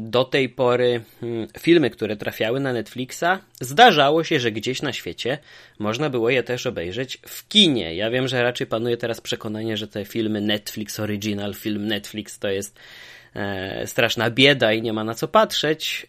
do 0.00 0.24
tej 0.24 0.48
pory 0.48 1.00
hmm, 1.20 1.48
filmy, 1.58 1.90
które 1.90 2.16
trafiały 2.16 2.60
na 2.60 2.72
Netflixa, 2.72 3.24
zdarzało 3.60 4.24
się, 4.24 4.40
że 4.40 4.52
gdzieś 4.52 4.82
na 4.82 4.92
świecie 4.92 5.38
można 5.78 6.10
było 6.10 6.30
je 6.30 6.42
też 6.42 6.66
obejrzeć 6.66 7.18
w 7.26 7.48
kinie. 7.48 7.94
Ja 7.94 8.10
wiem, 8.10 8.28
że 8.28 8.42
raczej 8.42 8.66
panuje 8.66 8.96
teraz 8.96 9.20
przekonanie, 9.20 9.76
że 9.76 9.88
te 9.88 10.04
filmy 10.04 10.40
Netflix 10.40 11.00
Original, 11.00 11.54
film 11.54 11.86
Netflix 11.86 12.38
to 12.38 12.48
jest 12.48 12.78
e, 13.34 13.86
straszna 13.86 14.30
bieda 14.30 14.72
i 14.72 14.82
nie 14.82 14.92
ma 14.92 15.04
na 15.04 15.14
co 15.14 15.28
patrzeć. 15.28 16.06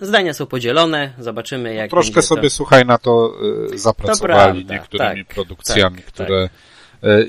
Zdania 0.00 0.34
są 0.34 0.46
podzielone, 0.46 1.12
zobaczymy 1.18 1.74
jak. 1.74 1.90
No, 1.90 1.96
troszkę 1.96 2.22
sobie, 2.22 2.50
słuchaj, 2.50 2.86
na 2.86 2.98
to 2.98 3.34
y, 3.72 3.78
zapracowali 3.78 4.60
to 4.62 4.68
prawda, 4.68 4.74
niektórymi 4.74 5.24
tak, 5.24 5.34
produkcjami, 5.34 5.96
tak, 5.96 6.06
które. 6.06 6.48
Tak. 6.48 6.52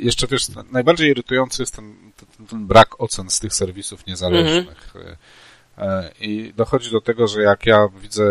Jeszcze 0.02 0.28
wiesz, 0.28 0.46
najbardziej 0.72 1.10
irytujący 1.10 1.62
jest 1.62 1.76
ten, 1.76 1.96
ten, 2.38 2.48
ten, 2.48 2.68
brak 2.68 3.02
ocen 3.02 3.30
z 3.30 3.40
tych 3.40 3.54
serwisów 3.54 4.06
niezależnych. 4.06 4.68
Mhm. 4.68 5.16
I 6.20 6.54
dochodzi 6.56 6.92
do 6.92 7.02
tego, 7.02 7.28
że 7.28 7.42
jak 7.42 7.66
ja 7.66 7.88
widzę 8.02 8.24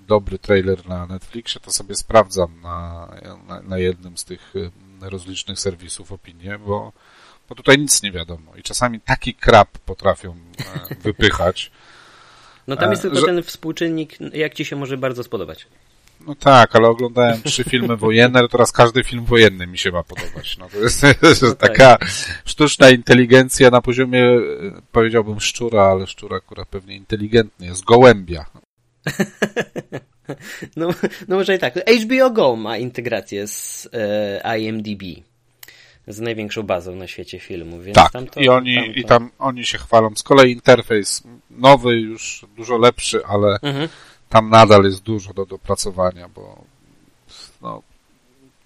dobry 0.00 0.38
trailer 0.38 0.88
na 0.88 1.06
Netflixie, 1.06 1.60
to 1.60 1.72
sobie 1.72 1.94
sprawdzam 1.94 2.60
na, 2.60 3.08
na, 3.48 3.62
na 3.62 3.78
jednym 3.78 4.18
z 4.18 4.24
tych 4.24 4.54
rozlicznych 5.00 5.58
serwisów 5.58 6.12
opinię, 6.12 6.58
bo, 6.58 6.92
bo 7.48 7.54
tutaj 7.54 7.78
nic 7.78 8.02
nie 8.02 8.12
wiadomo. 8.12 8.56
I 8.56 8.62
czasami 8.62 9.00
taki 9.00 9.34
krab 9.34 9.78
potrafią 9.78 10.36
wypychać. 11.00 11.70
No 12.66 12.76
tam 12.76 12.90
jest 12.90 13.02
tylko 13.02 13.20
że... 13.20 13.26
ten 13.26 13.42
współczynnik, 13.42 14.18
jak 14.32 14.54
ci 14.54 14.64
się 14.64 14.76
może 14.76 14.96
bardzo 14.96 15.24
spodobać. 15.24 15.66
No 16.26 16.34
tak, 16.34 16.76
ale 16.76 16.88
oglądałem 16.88 17.42
trzy 17.42 17.64
filmy 17.64 17.96
wojenne, 17.96 18.40
to 18.40 18.48
teraz 18.48 18.72
każdy 18.72 19.04
film 19.04 19.24
wojenny 19.24 19.66
mi 19.66 19.78
się 19.78 19.92
ma 19.92 20.02
podobać. 20.02 20.58
No 20.58 20.68
to 20.68 20.78
jest, 20.78 21.00
to 21.20 21.26
jest 21.26 21.42
no 21.42 21.54
taka 21.54 21.98
tak. 21.98 22.08
sztuczna 22.44 22.90
inteligencja 22.90 23.70
na 23.70 23.80
poziomie, 23.80 24.22
powiedziałbym 24.92 25.40
szczura, 25.40 25.82
ale 25.82 26.06
szczura 26.06 26.36
akurat 26.36 26.68
pewnie 26.68 26.96
inteligentny 26.96 27.66
jest, 27.66 27.84
gołębia. 27.84 28.46
no, 30.76 30.88
no 31.28 31.36
może 31.36 31.54
i 31.54 31.58
tak. 31.58 31.74
HBO 32.04 32.30
Go 32.30 32.56
ma 32.56 32.76
integrację 32.76 33.46
z 33.46 33.88
e, 33.92 34.58
IMDb 34.58 35.02
z 36.06 36.20
największą 36.20 36.62
bazą 36.62 36.96
na 36.96 37.06
świecie 37.06 37.38
filmu, 37.38 37.80
więc 37.80 37.94
tak, 37.94 38.12
tam 38.12 38.26
to, 38.26 38.40
i 38.40 38.48
oni 38.48 38.74
tam 38.74 38.84
to... 38.84 39.00
i 39.00 39.04
tam 39.04 39.30
oni 39.38 39.64
się 39.64 39.78
chwalą. 39.78 40.10
Z 40.16 40.22
kolei 40.22 40.52
interfejs 40.52 41.22
nowy, 41.50 42.00
już 42.00 42.46
dużo 42.56 42.78
lepszy, 42.78 43.26
ale 43.26 43.58
mhm. 43.62 43.88
Tam 44.34 44.50
nadal 44.50 44.84
jest 44.84 45.02
dużo 45.02 45.34
do 45.34 45.46
dopracowania, 45.46 46.28
bo 46.28 46.64
no, 47.62 47.82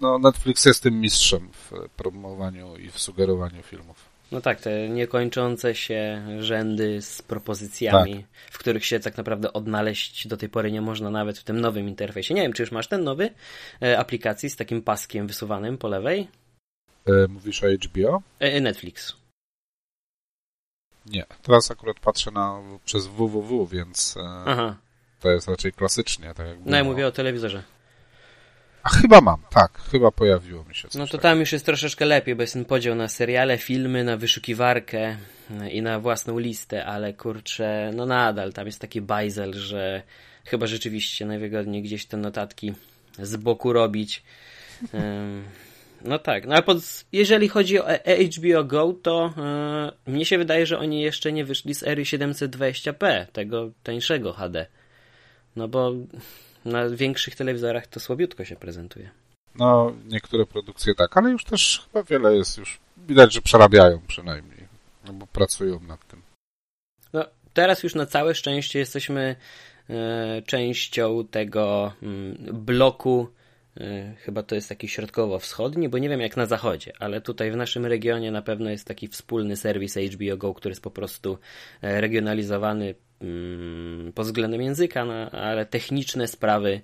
no 0.01 0.19
Netflix 0.19 0.65
jest 0.65 0.83
tym 0.83 1.01
mistrzem 1.01 1.49
w 1.53 1.73
promowaniu 1.97 2.77
i 2.77 2.91
w 2.91 2.99
sugerowaniu 2.99 3.63
filmów. 3.63 4.05
No 4.33 4.41
tak, 4.41 4.61
te 4.61 4.89
niekończące 4.89 5.75
się 5.75 6.23
rzędy 6.41 7.03
z 7.03 7.23
propozycjami, 7.23 8.17
tak. 8.17 8.25
w 8.51 8.59
których 8.59 8.85
się 8.85 9.01
tak 9.01 9.17
naprawdę 9.17 9.53
odnaleźć 9.53 10.29
do 10.29 10.37
tej 10.37 10.49
pory 10.49 10.73
nie 10.73 10.81
można 10.81 11.11
nawet 11.11 11.39
w 11.39 11.45
tym 11.45 11.61
nowym 11.61 11.89
interfejsie. 11.89 12.35
Nie 12.35 12.43
wiem, 12.43 12.53
czy 12.53 12.63
już 12.63 12.73
masz 12.73 12.89
ten 12.89 13.05
nowy 13.05 13.31
e, 13.83 13.99
aplikacji 13.99 14.51
z 14.51 14.57
takim 14.57 14.83
paskiem 14.83 15.27
wysuwanym 15.27 15.79
po 15.79 15.89
lewej? 15.89 16.29
E, 17.07 17.29
mówisz 17.29 17.65
o 17.65 17.67
HBO? 17.67 18.23
E, 18.39 18.61
Netflix. 18.61 19.17
Nie, 21.07 21.27
teraz 21.43 21.71
akurat 21.71 22.01
patrzę 22.01 22.31
na 22.31 22.61
przez 22.85 23.07
www, 23.07 23.67
więc 23.67 24.15
Aha. 24.47 24.77
To 25.21 25.31
jest 25.31 25.49
raczej 25.49 25.73
klasycznie. 25.73 26.35
Tak 26.35 26.47
jak 26.47 26.57
no 26.65 26.77
ja 26.77 26.85
mówię 26.85 27.07
o 27.07 27.13
telewizorze. 27.13 27.63
A 28.83 28.89
chyba 28.89 29.21
mam, 29.21 29.43
tak, 29.51 29.79
chyba 29.91 30.11
pojawiło 30.11 30.65
mi 30.65 30.75
się 30.75 30.89
coś. 30.89 30.95
No 30.95 31.07
to 31.07 31.19
tam 31.19 31.41
już 31.41 31.53
jest 31.53 31.67
troszeczkę 31.67 32.05
lepiej, 32.05 32.35
bo 32.35 32.43
jest 32.43 32.53
ten 32.53 32.65
podział 32.65 32.95
na 32.95 33.09
seriale, 33.09 33.59
filmy, 33.59 34.05
na 34.05 34.17
wyszukiwarkę 34.17 35.17
i 35.71 35.83
na 35.83 36.01
własną 36.01 36.39
listę, 36.39 36.87
ale 36.87 37.13
kurczę, 37.13 37.91
no 37.95 38.07
nadal 38.07 38.53
tam 38.53 38.67
jest 38.67 38.81
taki 38.81 39.01
bajzel, 39.01 39.55
że 39.55 40.03
chyba 40.45 40.67
rzeczywiście 40.67 41.27
najwygodniej 41.27 41.83
gdzieś 41.83 42.07
te 42.07 42.17
notatki 42.17 42.73
z 43.19 43.37
boku 43.37 43.73
robić. 43.73 44.23
No 46.05 46.19
tak, 46.19 46.47
no 46.47 46.55
ale 46.55 46.63
pod, 46.63 46.79
jeżeli 47.13 47.49
chodzi 47.49 47.81
o 47.81 47.85
HBO 48.37 48.65
Go, 48.65 48.95
to 49.03 49.33
yy, 50.07 50.13
mnie 50.13 50.25
się 50.25 50.39
wydaje, 50.39 50.67
że 50.67 50.79
oni 50.79 51.01
jeszcze 51.01 51.33
nie 51.33 51.45
wyszli 51.45 51.75
z 51.75 51.83
ery 51.83 52.03
720p, 52.03 53.27
tego 53.27 53.71
tańszego 53.83 54.33
HD. 54.33 54.67
No 55.59 55.69
bo 55.69 55.93
na 56.65 56.89
większych 56.89 57.37
telewizorach 57.37 57.87
to 57.87 58.01
słabiutko 58.01 58.45
się 58.45 58.57
prezentuje. 58.57 59.11
No, 59.55 59.93
niektóre 60.09 60.47
produkcje 60.47 60.95
tak, 60.95 61.17
ale 61.17 61.31
już 61.31 61.45
też 61.45 61.83
chyba 61.87 62.05
wiele 62.05 62.37
jest 62.37 62.59
już. 62.59 62.79
Widać, 62.97 63.35
że 63.35 63.43
przerabiają 63.43 64.01
przynajmniej, 64.09 64.67
no 65.07 65.13
bo 65.13 65.27
pracują 65.27 65.81
nad 65.81 66.09
tym. 66.09 66.23
No, 67.13 67.25
teraz 67.55 67.83
już 67.83 67.95
na 67.95 68.07
całe 68.07 68.35
szczęście 68.35 68.79
jesteśmy 68.79 69.37
e, 69.91 70.43
częścią 70.43 71.27
tego 71.31 71.93
mm, 72.03 72.37
bloku 72.53 73.29
E, 73.81 74.15
chyba 74.19 74.43
to 74.43 74.55
jest 74.55 74.69
taki 74.69 74.89
środkowo-wschodni, 74.89 75.89
bo 75.89 75.99
nie 75.99 76.09
wiem 76.09 76.21
jak 76.21 76.37
na 76.37 76.47
zachodzie, 76.47 76.93
ale 76.99 77.21
tutaj 77.21 77.51
w 77.51 77.57
naszym 77.57 77.87
regionie 77.87 78.31
na 78.31 78.43
pewno 78.43 78.71
jest 78.71 78.85
taki 78.87 79.09
wspólny 79.09 79.57
serwis 79.57 79.97
HBO 79.97 80.37
Go, 80.37 80.55
który 80.55 80.71
jest 80.71 80.83
po 80.83 80.91
prostu 80.91 81.39
e, 81.83 82.01
regionalizowany 82.01 82.95
pod 84.15 84.27
względem 84.27 84.63
języka, 84.63 85.05
no, 85.05 85.31
ale 85.31 85.67
techniczne 85.67 86.29
sprawy 86.29 86.81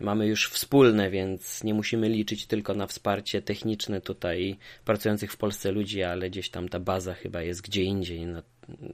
mamy 0.00 0.26
już 0.26 0.50
wspólne, 0.50 1.10
więc 1.10 1.64
nie 1.64 1.74
musimy 1.74 2.08
liczyć 2.08 2.46
tylko 2.46 2.74
na 2.74 2.86
wsparcie 2.86 3.42
techniczne 3.42 4.00
tutaj 4.00 4.56
pracujących 4.84 5.32
w 5.32 5.36
Polsce 5.36 5.72
ludzi, 5.72 6.02
ale 6.02 6.30
gdzieś 6.30 6.50
tam 6.50 6.68
ta 6.68 6.80
baza 6.80 7.14
chyba 7.14 7.42
jest 7.42 7.62
gdzie 7.62 7.82
indziej. 7.82 8.26
No, 8.26 8.42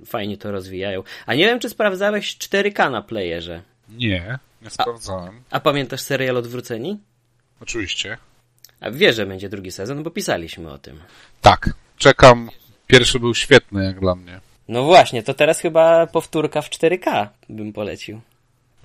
fajnie 0.07 0.37
to 0.37 0.53
rozwijają. 0.53 1.03
A 1.27 1.35
nie 1.35 1.47
wiem, 1.47 1.61
czy 1.61 1.69
sprawdzałeś 1.69 2.37
4K 2.37 2.91
na 2.91 3.03
playerze? 3.03 3.63
Nie, 3.89 4.39
nie 4.63 4.71
sprawdzałem. 4.71 5.43
A, 5.51 5.57
a 5.57 5.61
pamiętasz 5.61 6.01
serial 6.01 6.37
Odwróceni? 6.37 7.01
Oczywiście. 7.61 8.19
A 8.81 8.91
wiesz, 8.91 9.17
że 9.17 9.27
będzie 9.27 9.49
drugi 9.49 9.73
sezon, 9.73 10.03
bo 10.03 10.11
pisaliśmy 10.11 10.71
o 10.71 10.79
tym. 10.79 11.01
Tak, 11.41 11.71
czekam. 11.97 12.51
Pierwszy 12.87 13.21
był 13.21 13.35
świetny 13.35 13.85
jak 13.85 14.01
dla 14.01 14.15
mnie. 14.15 14.41
No 14.69 14.85
właśnie, 14.85 15.23
to 15.23 15.35
teraz 15.35 15.61
chyba 15.61 16.07
powtórka 16.07 16.63
w 16.63 16.71
4K 16.71 17.27
bym 17.49 17.73
polecił. 17.73 18.21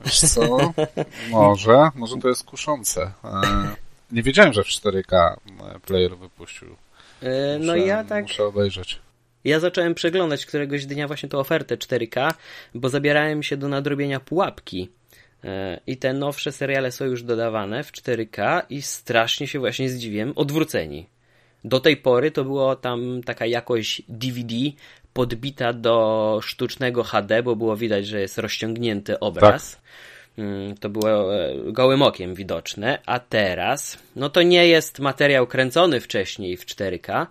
Wiesz 0.06 0.20
co? 0.20 0.74
Może, 1.32 1.90
może 1.96 2.18
to 2.18 2.28
jest 2.28 2.44
kuszące. 2.44 3.12
E, 3.24 3.42
nie 4.12 4.24
wiedziałem, 4.24 4.54
że 4.54 4.64
w 4.64 4.68
4K 4.68 5.36
player 5.86 6.18
wypuścił. 6.18 6.68
E, 7.22 7.54
no 7.54 7.58
muszę, 7.58 7.68
no 7.68 7.76
ja 7.76 8.04
tak. 8.04 8.24
Muszę 8.24 8.46
obejrzeć. 8.46 9.00
Ja 9.44 9.60
zacząłem 9.60 9.96
przeglądać 9.96 10.46
któregoś 10.46 10.86
dnia 10.86 11.08
właśnie 11.08 11.30
tą 11.30 11.40
ofertę 11.40 11.78
4K, 11.78 12.34
bo 12.76 12.90
zabierałem 12.90 13.44
się 13.44 13.58
do 13.58 13.68
nadrobienia 13.68 14.20
pułapki 14.20 14.90
E, 15.44 15.80
I 15.88 15.98
te 15.98 16.14
nowsze 16.14 16.52
seriale 16.52 16.92
są 16.92 17.06
już 17.06 17.24
dodawane 17.24 17.84
w 17.84 17.92
4K 17.92 18.62
i 18.70 18.82
strasznie 18.82 19.48
się 19.48 19.60
właśnie 19.60 19.90
zdziwiłem, 19.90 20.34
odwróceni. 20.36 21.06
Do 21.64 21.80
tej 21.80 21.98
pory 21.98 22.32
to 22.32 22.44
było 22.44 22.76
tam 22.76 23.22
taka 23.26 23.46
jakość 23.46 24.02
DVD 24.10 24.56
podbita 25.20 25.74
do 25.74 26.40
sztucznego 26.44 27.04
HD, 27.04 27.44
bo 27.44 27.56
było 27.56 27.78
widać, 27.78 28.08
że 28.08 28.22
jest 28.22 28.38
rozciągnięty 28.38 29.20
obraz. 29.20 29.72
Tak. 29.72 29.82
Mm, 30.38 30.78
to 30.78 30.90
było 30.90 31.36
e, 31.36 31.54
gołym 31.72 32.02
okiem 32.02 32.36
widoczne, 32.36 33.00
a 33.06 33.20
teraz, 33.20 33.98
no 34.16 34.30
to 34.30 34.42
nie 34.42 34.68
jest 34.68 35.00
materiał 35.00 35.48
kręcony 35.48 36.00
wcześniej 36.00 36.58
w 36.58 36.66
4K, 36.66 37.26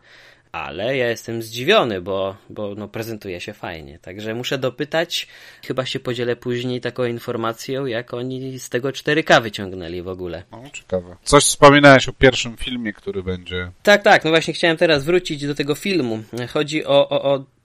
ale 0.52 0.96
ja 0.96 1.08
jestem 1.08 1.42
zdziwiony, 1.42 2.00
bo, 2.00 2.36
bo 2.50 2.74
no, 2.74 2.88
prezentuje 2.88 3.40
się 3.40 3.52
fajnie. 3.52 3.98
Także 3.98 4.34
muszę 4.34 4.58
dopytać, 4.58 5.28
chyba 5.66 5.86
się 5.86 6.00
podzielę 6.00 6.36
później 6.36 6.80
taką 6.80 7.04
informacją, 7.04 7.86
jak 7.86 8.14
oni 8.14 8.58
z 8.58 8.68
tego 8.68 8.88
4K 8.88 9.42
wyciągnęli 9.42 10.02
w 10.02 10.08
ogóle. 10.08 10.42
No, 10.52 10.62
ciekawe. 10.72 11.16
Coś 11.22 11.44
wspominałeś 11.44 12.08
o 12.08 12.12
pierwszym 12.12 12.56
filmie, 12.56 12.92
który 12.92 13.22
będzie. 13.22 13.70
Tak, 13.82 14.02
tak, 14.02 14.24
no 14.24 14.30
właśnie 14.30 14.54
chciałem 14.54 14.76
teraz 14.76 15.04
wrócić 15.04 15.46
do 15.46 15.54
tego 15.54 15.74
filmu. 15.74 16.22
Chodzi 16.52 16.86
o, 16.86 17.08
o, 17.08 17.34
o 17.34 17.57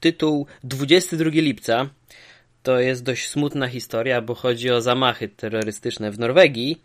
tytuł 0.00 0.46
22 0.64 1.30
lipca. 1.30 1.88
To 2.62 2.80
jest 2.80 3.04
dość 3.04 3.28
smutna 3.28 3.68
historia, 3.68 4.20
bo 4.20 4.34
chodzi 4.34 4.70
o 4.70 4.80
zamachy 4.80 5.28
terrorystyczne 5.28 6.10
w 6.10 6.18
Norwegii. 6.18 6.82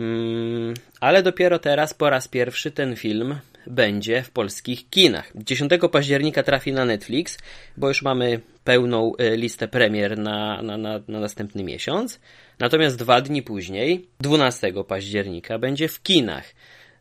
Mm, 0.00 0.74
ale 1.00 1.22
dopiero 1.22 1.58
teraz 1.58 1.94
po 1.94 2.10
raz 2.10 2.28
pierwszy 2.28 2.70
ten 2.70 2.96
film 2.96 3.38
będzie 3.66 4.22
w 4.22 4.30
polskich 4.30 4.88
kinach. 4.90 5.32
10 5.34 5.72
października 5.92 6.42
trafi 6.42 6.72
na 6.72 6.84
Netflix, 6.84 7.38
bo 7.76 7.88
już 7.88 8.02
mamy 8.02 8.40
pełną 8.64 9.12
e, 9.18 9.36
listę 9.36 9.68
premier 9.68 10.18
na, 10.18 10.62
na, 10.62 10.76
na, 10.76 11.00
na 11.08 11.20
następny 11.20 11.64
miesiąc. 11.64 12.20
Natomiast 12.58 12.96
dwa 12.96 13.20
dni 13.20 13.42
później, 13.42 14.08
12 14.20 14.72
października, 14.88 15.58
będzie 15.58 15.88
w 15.88 16.02
kinach. 16.02 16.54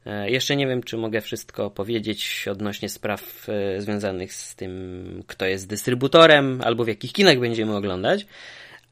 E, 0.06 0.30
jeszcze 0.30 0.56
nie 0.56 0.68
wiem, 0.68 0.84
czy 0.84 0.98
mogę 0.98 1.22
wszystko 1.22 1.70
powiedzieć 1.70 2.46
odnośnie 2.52 2.90
spraw 2.90 3.50
e, 3.50 3.82
związanych 3.82 4.34
z 4.34 4.56
tym, 4.56 5.24
kto 5.28 5.46
jest 5.46 5.68
dystrybutorem, 5.68 6.62
albo 6.64 6.84
w 6.84 6.88
jakich 6.88 7.14
kinach 7.14 7.40
będziemy 7.40 7.76
oglądać, 7.76 8.26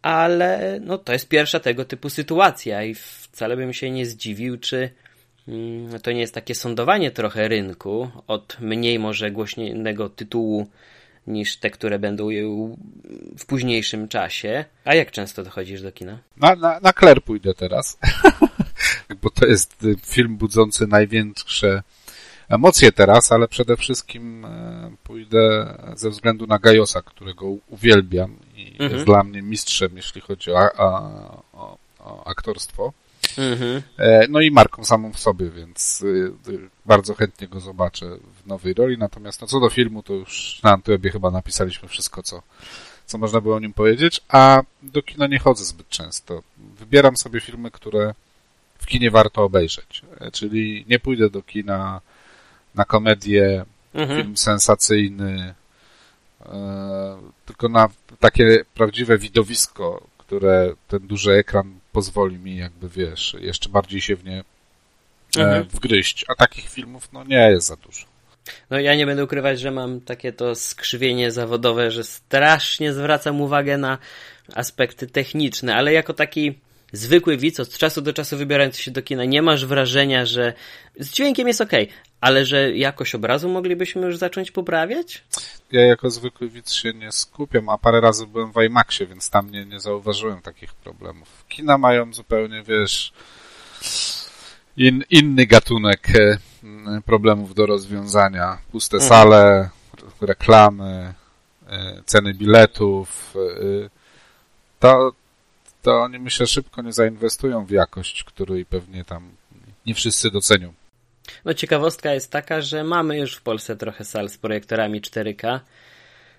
ale 0.01 0.79
no, 0.81 0.97
to 0.97 1.13
jest 1.13 1.27
pierwsza 1.27 1.59
tego 1.59 1.85
typu 1.85 2.09
sytuacja 2.09 2.83
i 2.83 2.95
wcale 2.95 3.57
bym 3.57 3.73
się 3.73 3.91
nie 3.91 4.05
zdziwił, 4.05 4.57
czy 4.57 4.89
Mm, 5.47 5.99
to 5.99 6.11
nie 6.11 6.19
jest 6.19 6.33
takie 6.33 6.55
sądowanie 6.55 7.11
trochę 7.11 7.47
rynku 7.47 8.09
od 8.27 8.57
mniej 8.59 8.99
może 8.99 9.31
głośnego 9.31 10.09
tytułu 10.09 10.67
niż 11.27 11.57
te, 11.57 11.69
które 11.69 11.99
będą 11.99 12.29
w 13.37 13.45
późniejszym 13.45 14.07
czasie. 14.07 14.65
A 14.85 14.95
jak 14.95 15.11
często 15.11 15.43
dochodzisz 15.43 15.81
do 15.81 15.91
kina? 15.91 16.19
Na, 16.37 16.55
na, 16.55 16.79
na 16.79 16.93
pójdę 17.25 17.53
teraz, 17.53 17.99
bo 19.21 19.29
to 19.29 19.45
jest 19.45 19.85
film 20.05 20.37
budzący 20.37 20.87
największe 20.87 21.83
emocje 22.49 22.91
teraz, 22.91 23.31
ale 23.31 23.47
przede 23.47 23.77
wszystkim 23.77 24.45
e, 24.45 24.91
pójdę 25.03 25.73
ze 25.95 26.09
względu 26.09 26.47
na 26.47 26.59
Gajosa, 26.59 27.01
którego 27.01 27.45
uwielbiam 27.69 28.35
i 28.55 28.71
mhm. 28.71 28.91
jest 28.91 29.05
dla 29.05 29.23
mnie 29.23 29.41
mistrzem, 29.41 29.91
jeśli 29.95 30.21
chodzi 30.21 30.51
o, 30.51 30.73
o, 31.53 31.77
o 31.99 32.27
aktorstwo. 32.27 32.93
Mhm. 33.37 33.81
E, 33.97 34.27
no 34.29 34.41
i 34.41 34.51
marką 34.51 34.85
samą 34.85 35.13
w 35.13 35.19
sobie, 35.19 35.49
więc 35.49 36.03
e, 36.47 36.57
bardzo 36.85 37.13
chętnie 37.13 37.47
go 37.47 37.59
zobaczę 37.59 38.17
w 38.43 38.47
nowej 38.47 38.73
roli. 38.73 38.97
Natomiast 38.97 39.41
no, 39.41 39.47
co 39.47 39.59
do 39.59 39.69
filmu, 39.69 40.03
to 40.03 40.13
już 40.13 40.59
na 40.63 40.71
Antybie 40.71 41.11
chyba 41.11 41.31
napisaliśmy 41.31 41.87
wszystko, 41.87 42.23
co, 42.23 42.41
co 43.05 43.17
można 43.17 43.41
było 43.41 43.55
o 43.55 43.59
nim 43.59 43.73
powiedzieć, 43.73 44.21
a 44.29 44.61
do 44.83 45.01
kina 45.01 45.27
nie 45.27 45.39
chodzę 45.39 45.65
zbyt 45.65 45.89
często. 45.89 46.43
Wybieram 46.57 47.17
sobie 47.17 47.41
filmy, 47.41 47.71
które 47.71 48.13
w 48.83 48.85
kinie 48.85 49.11
warto 49.11 49.43
obejrzeć. 49.43 50.01
Czyli 50.31 50.85
nie 50.89 50.99
pójdę 50.99 51.29
do 51.29 51.41
kina 51.41 52.01
na 52.75 52.85
komedię, 52.85 53.65
mhm. 53.93 54.21
film 54.21 54.37
sensacyjny, 54.37 55.53
e, 56.45 57.17
tylko 57.45 57.69
na 57.69 57.89
takie 58.19 58.65
prawdziwe 58.73 59.17
widowisko, 59.17 60.07
które 60.17 60.73
ten 60.87 61.07
duży 61.07 61.31
ekran 61.31 61.79
pozwoli 61.91 62.37
mi 62.37 62.57
jakby, 62.57 62.89
wiesz, 62.89 63.35
jeszcze 63.39 63.69
bardziej 63.69 64.01
się 64.01 64.15
w 64.15 64.25
nie 64.25 64.43
e, 65.37 65.41
mhm. 65.41 65.63
wgryźć. 65.63 66.25
A 66.27 66.35
takich 66.35 66.69
filmów, 66.69 67.09
no 67.13 67.23
nie 67.23 67.51
jest 67.51 67.67
za 67.67 67.75
dużo. 67.75 68.05
No 68.69 68.79
ja 68.79 68.95
nie 68.95 69.05
będę 69.05 69.23
ukrywać, 69.23 69.59
że 69.59 69.71
mam 69.71 70.01
takie 70.01 70.33
to 70.33 70.55
skrzywienie 70.55 71.31
zawodowe, 71.31 71.91
że 71.91 72.03
strasznie 72.03 72.93
zwracam 72.93 73.41
uwagę 73.41 73.77
na 73.77 73.97
aspekty 74.55 75.07
techniczne, 75.07 75.75
ale 75.75 75.93
jako 75.93 76.13
taki 76.13 76.59
zwykły 76.93 77.37
widz 77.37 77.59
od 77.59 77.77
czasu 77.77 78.01
do 78.01 78.13
czasu 78.13 78.37
wybierający 78.37 78.83
się 78.83 78.91
do 78.91 79.01
kina 79.01 79.25
nie 79.25 79.41
masz 79.41 79.65
wrażenia, 79.65 80.25
że 80.25 80.53
z 80.99 81.11
dźwiękiem 81.11 81.47
jest 81.47 81.61
ok, 81.61 81.71
ale 82.21 82.45
że 82.45 82.71
jakość 82.71 83.15
obrazu 83.15 83.49
moglibyśmy 83.49 84.05
już 84.05 84.17
zacząć 84.17 84.51
poprawiać? 84.51 85.23
Ja 85.71 85.81
jako 85.81 86.09
zwykły 86.09 86.49
widz 86.49 86.71
się 86.71 86.93
nie 86.93 87.11
skupiam, 87.11 87.69
a 87.69 87.77
parę 87.77 88.01
razy 88.01 88.27
byłem 88.27 88.51
w 88.51 88.63
IMAXie, 88.63 89.07
więc 89.07 89.29
tam 89.29 89.51
nie, 89.51 89.65
nie 89.65 89.79
zauważyłem 89.79 90.41
takich 90.41 90.73
problemów. 90.73 91.45
Kina 91.49 91.77
mają 91.77 92.13
zupełnie, 92.13 92.63
wiesz, 92.63 93.13
in, 94.77 95.03
inny 95.09 95.45
gatunek 95.45 96.07
e, 96.09 96.37
problemów 97.05 97.55
do 97.55 97.65
rozwiązania. 97.65 98.57
Puste 98.71 98.97
mhm. 98.97 99.09
sale, 99.09 99.69
reklamy, 100.21 101.13
e, 101.67 102.01
ceny 102.05 102.33
biletów. 102.33 103.33
E, 103.35 103.89
to, 104.79 105.11
to 105.83 106.01
oni 106.01 106.19
myślę 106.19 106.47
szybko 106.47 106.81
nie 106.81 106.93
zainwestują 106.93 107.65
w 107.65 107.71
jakość, 107.71 108.23
której 108.23 108.65
pewnie 108.65 109.05
tam 109.05 109.31
nie 109.85 109.93
wszyscy 109.93 110.31
docenią. 110.31 110.73
No 111.45 111.53
ciekawostka 111.53 112.13
jest 112.13 112.31
taka, 112.31 112.61
że 112.61 112.83
mamy 112.83 113.17
już 113.17 113.35
w 113.35 113.41
Polsce 113.41 113.75
trochę 113.75 114.05
sal 114.05 114.29
z 114.29 114.37
projektorami 114.37 115.01
4K, 115.01 115.59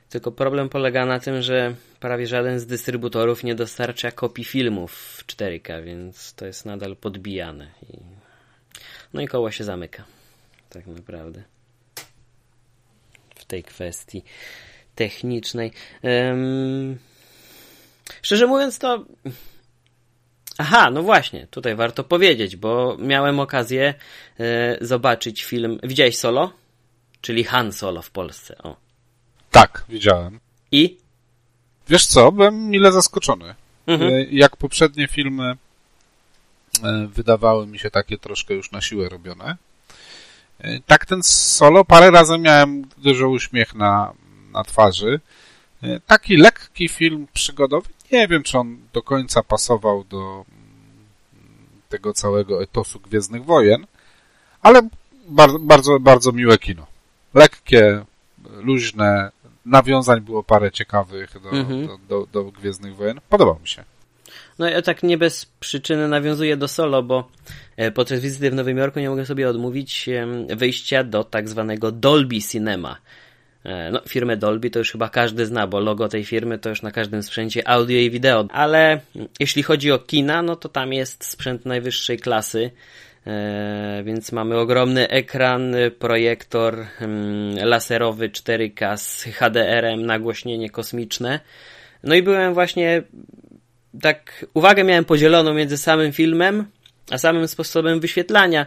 tylko 0.08 0.32
problem 0.32 0.68
polega 0.68 1.06
na 1.06 1.20
tym, 1.20 1.42
że 1.42 1.74
prawie 2.00 2.26
żaden 2.26 2.60
z 2.60 2.66
dystrybutorów 2.66 3.44
nie 3.44 3.54
dostarcza 3.54 4.10
kopii 4.10 4.44
filmów 4.44 4.92
w 4.92 5.26
4K, 5.26 5.84
więc 5.84 6.34
to 6.34 6.46
jest 6.46 6.66
nadal 6.66 6.96
podbijane. 6.96 7.70
I... 7.90 7.98
No 9.12 9.20
i 9.22 9.28
koło 9.28 9.50
się 9.50 9.64
zamyka. 9.64 10.04
Tak 10.70 10.86
naprawdę. 10.86 11.42
W 13.34 13.44
tej 13.44 13.64
kwestii 13.64 14.24
technicznej. 14.94 15.72
Um... 16.02 16.98
Szczerze 18.23 18.46
mówiąc, 18.46 18.78
to 18.78 19.04
Aha, 20.58 20.90
no 20.90 21.02
właśnie, 21.02 21.46
tutaj 21.46 21.76
warto 21.76 22.04
powiedzieć, 22.04 22.56
bo 22.56 22.96
miałem 22.99 23.40
okazję 23.40 23.94
e, 24.40 24.78
zobaczyć 24.80 25.44
film. 25.44 25.78
Widziałeś 25.82 26.18
Solo? 26.18 26.52
Czyli 27.20 27.44
Han 27.44 27.73
Solo 27.73 28.02
w 28.02 28.11
Polsce. 28.11 28.58
O. 28.58 28.76
Tak, 29.50 29.84
widziałem. 29.88 30.40
I? 30.73 30.99
Wiesz 31.88 32.06
co, 32.06 32.32
byłem 32.32 32.71
mile 32.71 32.93
zaskoczony. 32.93 33.54
Mhm. 33.86 34.12
E, 34.12 34.25
jak 34.25 34.56
poprzednie 34.56 35.08
filmy 35.08 35.56
e, 36.84 37.08
wydawały 37.14 37.67
mi 37.67 37.78
się 37.78 37.90
takie 37.90 38.19
troszkę 38.19 38.54
już 38.54 38.73
na 38.73 38.80
siłę 38.80 39.08
robione. 39.08 39.56
Tak 40.86 41.06
ten 41.06 41.23
Solo, 41.23 41.84
parę 41.84 42.10
razy 42.10 42.38
miałem 42.38 42.82
dużo 42.99 43.28
uśmiech 43.28 43.75
na, 43.75 44.12
na 44.52 44.64
twarzy. 44.64 45.21
Taki 46.06 46.37
lekki 46.37 46.89
film 46.89 47.26
przygodowy, 47.32 47.89
nie 48.13 48.28
wiem, 48.28 48.43
czy 48.43 48.58
on 48.58 48.78
do 48.93 49.02
końca 49.02 49.43
pasował 49.43 50.04
do 50.04 50.45
mm, 51.39 51.49
tego 51.89 52.13
całego 52.13 52.63
etosu 52.63 53.00
Gwiezdnych 53.00 53.45
Wojen, 53.45 53.87
ale 54.63 54.89
bardzo, 55.28 55.58
bardzo, 55.58 56.00
bardzo 56.00 56.32
miłe 56.32 56.58
kino. 56.58 56.87
Lekkie, 57.34 58.04
luźne, 58.45 59.30
nawiązań 59.67 60.21
było 60.21 60.43
parę 60.43 60.73
ciekawych 60.73 61.43
do, 61.43 61.50
mhm. 61.50 61.87
do, 61.87 61.99
do, 62.08 62.26
do 62.26 62.45
Gwiezdnych 62.45 62.97
Wojen. 62.97 63.21
Podobał 63.28 63.58
mi 63.60 63.69
się. 63.69 63.84
No 64.58 64.69
ja 64.69 64.82
tak 64.82 65.02
nie 65.02 65.19
bez 65.19 65.47
przyczyny 65.60 66.08
nawiązuję 66.08 66.56
do 66.56 66.69
solo, 66.69 67.02
bo 67.02 67.28
e, 67.76 67.91
podczas 67.91 68.21
wizyty 68.21 68.50
w 68.50 68.54
Nowym 68.54 68.78
Jorku 68.78 69.00
nie 69.00 69.10
mogę 69.10 69.26
sobie 69.26 69.49
odmówić 69.49 70.08
wyjścia 70.56 71.04
do 71.04 71.25
tak 71.25 71.49
zwanego 71.49 71.93
Dolby 71.93 72.41
Cinema. 72.41 72.97
E, 73.64 73.90
no, 73.90 74.00
firmę 74.08 74.36
Dolby 74.36 74.70
to 74.70 74.78
już 74.78 74.92
chyba 74.92 75.08
każdy 75.08 75.46
zna, 75.46 75.66
bo 75.66 75.80
logo 75.80 76.08
tej 76.08 76.24
firmy 76.24 76.58
to 76.58 76.68
już 76.68 76.82
na 76.82 76.90
każdym 76.90 77.22
sprzęcie 77.22 77.68
audio 77.68 77.98
i 77.98 78.10
wideo. 78.10 78.46
Ale 78.50 79.00
jeśli 79.40 79.62
chodzi 79.62 79.92
o 79.92 79.98
kina, 79.98 80.42
no 80.42 80.56
to 80.56 80.68
tam 80.68 80.92
jest 80.92 81.24
sprzęt 81.24 81.66
najwyższej 81.66 82.18
klasy. 82.18 82.70
E, 83.26 84.02
więc 84.04 84.32
mamy 84.32 84.58
ogromny 84.58 85.08
ekran, 85.08 85.74
projektor 85.98 86.86
mm, 87.00 87.68
laserowy 87.68 88.28
4K 88.28 88.96
z 88.96 89.22
HDR-em, 89.22 90.06
nagłośnienie 90.06 90.70
kosmiczne. 90.70 91.40
No 92.02 92.14
i 92.14 92.22
byłem 92.22 92.54
właśnie 92.54 93.02
tak, 94.02 94.46
uwagę 94.54 94.84
miałem 94.84 95.04
podzieloną 95.04 95.54
między 95.54 95.78
samym 95.78 96.12
filmem, 96.12 96.66
a 97.10 97.18
samym 97.18 97.48
sposobem 97.48 98.00
wyświetlania. 98.00 98.66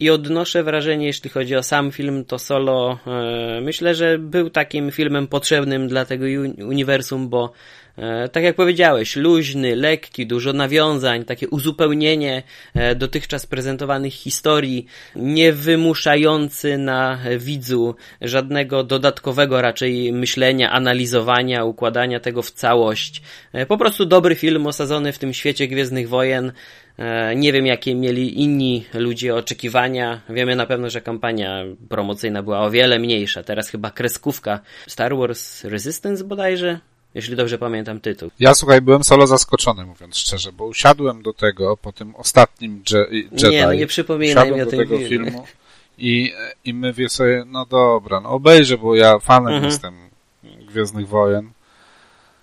I 0.00 0.10
odnoszę 0.10 0.62
wrażenie, 0.62 1.06
jeśli 1.06 1.30
chodzi 1.30 1.56
o 1.56 1.62
sam 1.62 1.92
film, 1.92 2.24
to 2.24 2.38
solo, 2.38 2.98
e, 3.06 3.60
myślę, 3.60 3.94
że 3.94 4.18
był 4.18 4.50
takim 4.50 4.90
filmem 4.90 5.26
potrzebnym 5.26 5.88
dla 5.88 6.04
tego 6.04 6.24
uniwersum, 6.68 7.28
bo 7.28 7.52
tak 8.32 8.44
jak 8.44 8.56
powiedziałeś, 8.56 9.16
luźny, 9.16 9.76
lekki, 9.76 10.26
dużo 10.26 10.52
nawiązań, 10.52 11.24
takie 11.24 11.48
uzupełnienie 11.48 12.42
e, 12.74 12.94
dotychczas 12.94 13.46
prezentowanych 13.46 14.12
historii, 14.12 14.86
nie 15.16 15.52
wymuszający 15.52 16.78
na 16.78 17.18
widzu 17.38 17.94
żadnego 18.20 18.84
dodatkowego 18.84 19.62
raczej 19.62 20.12
myślenia, 20.12 20.70
analizowania, 20.70 21.64
układania 21.64 22.20
tego 22.20 22.42
w 22.42 22.50
całość. 22.50 23.22
E, 23.52 23.66
po 23.66 23.78
prostu 23.78 24.06
dobry 24.06 24.34
film 24.34 24.66
osadzony 24.66 25.12
w 25.12 25.18
tym 25.18 25.34
świecie 25.34 25.68
Gwiezdnych 25.68 26.08
Wojen, 26.08 26.52
E, 26.98 27.36
nie 27.36 27.52
wiem, 27.52 27.66
jakie 27.66 27.94
mieli 27.94 28.42
inni 28.42 28.86
ludzie 28.94 29.34
oczekiwania. 29.34 30.20
Wiemy 30.28 30.56
na 30.56 30.66
pewno, 30.66 30.90
że 30.90 31.00
kampania 31.00 31.64
promocyjna 31.88 32.42
była 32.42 32.60
o 32.60 32.70
wiele 32.70 32.98
mniejsza. 32.98 33.42
Teraz 33.42 33.68
chyba 33.68 33.90
kreskówka 33.90 34.60
Star 34.86 35.16
Wars 35.16 35.64
Resistance 35.64 36.24
bodajże, 36.24 36.80
jeśli 37.14 37.36
dobrze 37.36 37.58
pamiętam 37.58 38.00
tytuł. 38.00 38.30
Ja 38.40 38.54
słuchaj, 38.54 38.80
byłem 38.80 39.04
solo 39.04 39.26
zaskoczony, 39.26 39.86
mówiąc 39.86 40.16
szczerze, 40.16 40.52
bo 40.52 40.66
usiadłem 40.66 41.22
do 41.22 41.32
tego 41.32 41.76
po 41.76 41.92
tym 41.92 42.16
ostatnim 42.16 42.82
Je 42.90 43.22
Jedi. 43.32 43.50
Nie, 43.50 43.66
no 43.66 43.72
nie 43.72 43.86
przypominaj 43.86 44.52
mi 44.52 44.62
o 44.62 44.66
tym 44.66 44.78
tego 44.78 44.98
filmu. 44.98 45.44
I, 45.98 46.32
I 46.64 46.74
mówię 46.74 47.08
sobie, 47.08 47.44
no 47.46 47.66
dobra, 47.66 48.20
no 48.20 48.28
obejrzę, 48.28 48.78
bo 48.78 48.94
ja 48.94 49.18
fanem 49.18 49.54
mhm. 49.54 49.64
jestem 49.64 49.94
Gwiezdnych 50.66 51.08
Wojen. 51.08 51.50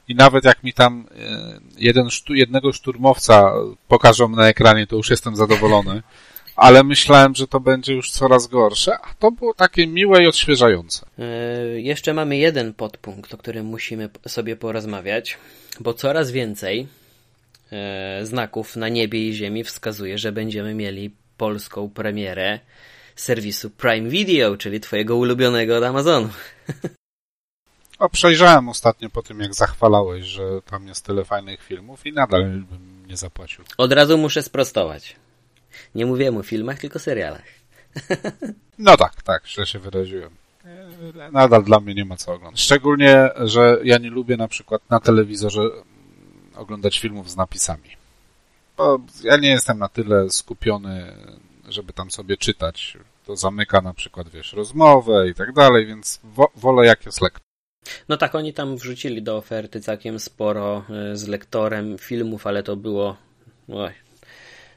I 0.07 0.15
nawet 0.15 0.45
jak 0.45 0.63
mi 0.63 0.73
tam 0.73 1.05
e, 1.19 1.59
jeden, 1.77 2.07
jednego 2.29 2.73
szturmowca 2.73 3.53
pokażą 3.87 4.29
na 4.29 4.47
ekranie, 4.47 4.87
to 4.87 4.95
już 4.95 5.09
jestem 5.09 5.35
zadowolony. 5.35 6.01
Ale 6.55 6.83
myślałem, 6.83 7.35
że 7.35 7.47
to 7.47 7.59
będzie 7.59 7.93
już 7.93 8.11
coraz 8.11 8.47
gorsze, 8.47 8.97
a 8.97 9.13
to 9.19 9.31
było 9.31 9.53
takie 9.53 9.87
miłe 9.87 10.23
i 10.23 10.27
odświeżające. 10.27 11.05
Yy, 11.17 11.81
jeszcze 11.81 12.13
mamy 12.13 12.37
jeden 12.37 12.73
podpunkt, 12.73 13.33
o 13.33 13.37
którym 13.37 13.65
musimy 13.65 14.09
sobie 14.27 14.55
porozmawiać, 14.55 15.37
bo 15.79 15.93
coraz 15.93 16.31
więcej 16.31 16.87
yy, 17.71 18.25
znaków 18.25 18.75
na 18.75 18.89
niebie 18.89 19.29
i 19.29 19.33
ziemi 19.33 19.63
wskazuje, 19.63 20.17
że 20.17 20.31
będziemy 20.31 20.73
mieli 20.73 21.11
polską 21.37 21.89
premierę 21.89 22.59
serwisu 23.15 23.69
Prime 23.69 24.09
Video, 24.09 24.57
czyli 24.57 24.79
twojego 24.79 25.15
ulubionego 25.15 25.77
od 25.77 25.83
Amazonu. 25.83 26.29
A 27.99 28.09
przejrzałem 28.09 28.69
ostatnio 28.69 29.09
po 29.09 29.23
tym, 29.23 29.39
jak 29.39 29.55
zachwalałeś, 29.55 30.25
że 30.25 30.61
tam 30.65 30.87
jest 30.87 31.05
tyle 31.05 31.25
fajnych 31.25 31.63
filmów 31.63 32.05
i 32.05 32.13
nadal 32.13 32.43
bym 32.43 33.07
nie 33.07 33.17
zapłacił. 33.17 33.63
Od 33.77 33.93
razu 33.93 34.17
muszę 34.17 34.43
sprostować. 34.43 35.15
Nie 35.95 36.05
mówiłem 36.05 36.37
o 36.37 36.43
filmach, 36.43 36.79
tylko 36.79 36.99
serialach. 36.99 37.45
No 38.77 38.97
tak, 38.97 39.23
tak, 39.23 39.47
źle 39.47 39.65
się 39.65 39.79
wyraziłem. 39.79 40.29
nadal 41.31 41.63
dla 41.63 41.79
mnie 41.79 41.93
nie 41.93 42.05
ma 42.05 42.17
co 42.17 42.33
oglądać. 42.33 42.61
Szczególnie, 42.61 43.29
że 43.39 43.77
ja 43.83 43.97
nie 43.97 44.09
lubię 44.09 44.37
na 44.37 44.47
przykład 44.47 44.81
na 44.89 44.99
telewizorze 44.99 45.61
oglądać 46.55 46.99
filmów 46.99 47.29
z 47.31 47.35
napisami. 47.35 47.89
Bo 48.77 48.99
ja 49.23 49.37
nie 49.37 49.49
jestem 49.49 49.79
na 49.79 49.89
tyle 49.89 50.29
skupiony, 50.29 51.13
żeby 51.69 51.93
tam 51.93 52.11
sobie 52.11 52.37
czytać. 52.37 52.97
To 53.25 53.35
zamyka 53.35 53.81
na 53.81 53.93
przykład, 53.93 54.29
wiesz, 54.29 54.53
rozmowę 54.53 55.29
i 55.29 55.35
tak 55.35 55.53
dalej, 55.53 55.85
więc 55.85 56.19
wo 56.23 56.51
wolę 56.55 56.85
jak 56.85 57.05
jest 57.05 57.21
lektor. 57.21 57.41
No 58.09 58.17
tak, 58.17 58.35
oni 58.35 58.53
tam 58.53 58.77
wrzucili 58.77 59.21
do 59.21 59.37
oferty 59.37 59.81
całkiem 59.81 60.19
sporo 60.19 60.83
e, 60.89 61.17
z 61.17 61.27
lektorem 61.27 61.97
filmów, 61.97 62.47
ale 62.47 62.63
to 62.63 62.75
było 62.75 63.15
oj, 63.69 63.91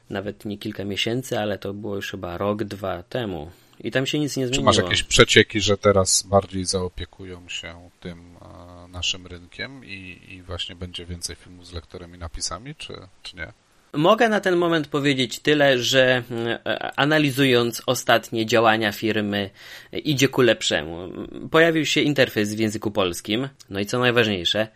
nawet 0.09 0.45
nie 0.45 0.57
kilka 0.57 0.85
miesięcy, 0.85 1.39
ale 1.39 1.57
to 1.57 1.73
było 1.73 1.95
już 1.95 2.11
chyba 2.11 2.37
rok, 2.37 2.63
dwa 2.63 3.03
temu. 3.03 3.51
I 3.79 3.91
tam 3.91 4.05
się 4.05 4.19
nic 4.19 4.37
nie 4.37 4.47
zmieniło. 4.47 4.61
Czy 4.61 4.65
masz 4.65 4.89
jakieś 4.89 5.03
przecieki, 5.03 5.61
że 5.61 5.77
teraz 5.77 6.23
bardziej 6.23 6.65
zaopiekują 6.65 7.49
się 7.49 7.89
tym 7.99 8.19
e, 8.41 8.87
naszym 8.87 9.27
rynkiem 9.27 9.85
i, 9.85 10.19
i 10.29 10.41
właśnie 10.41 10.75
będzie 10.75 11.05
więcej 11.05 11.35
filmów 11.35 11.67
z 11.67 11.73
lektorem 11.73 12.15
i 12.15 12.17
napisami, 12.17 12.75
czy, 12.75 12.93
czy 13.23 13.35
nie? 13.35 13.53
Mogę 13.93 14.29
na 14.29 14.39
ten 14.39 14.55
moment 14.55 14.87
powiedzieć 14.87 15.39
tyle, 15.39 15.79
że 15.79 16.23
e, 16.65 16.99
analizując 16.99 17.81
ostatnie 17.85 18.45
działania 18.45 18.91
firmy, 18.91 19.49
idzie 19.91 20.27
ku 20.27 20.41
lepszemu. 20.41 21.09
Pojawił 21.51 21.85
się 21.85 22.01
interfejs 22.01 22.53
w 22.53 22.59
języku 22.59 22.91
polskim, 22.91 23.49
no 23.69 23.79
i 23.79 23.85
co 23.85 23.99
najważniejsze, 23.99 24.67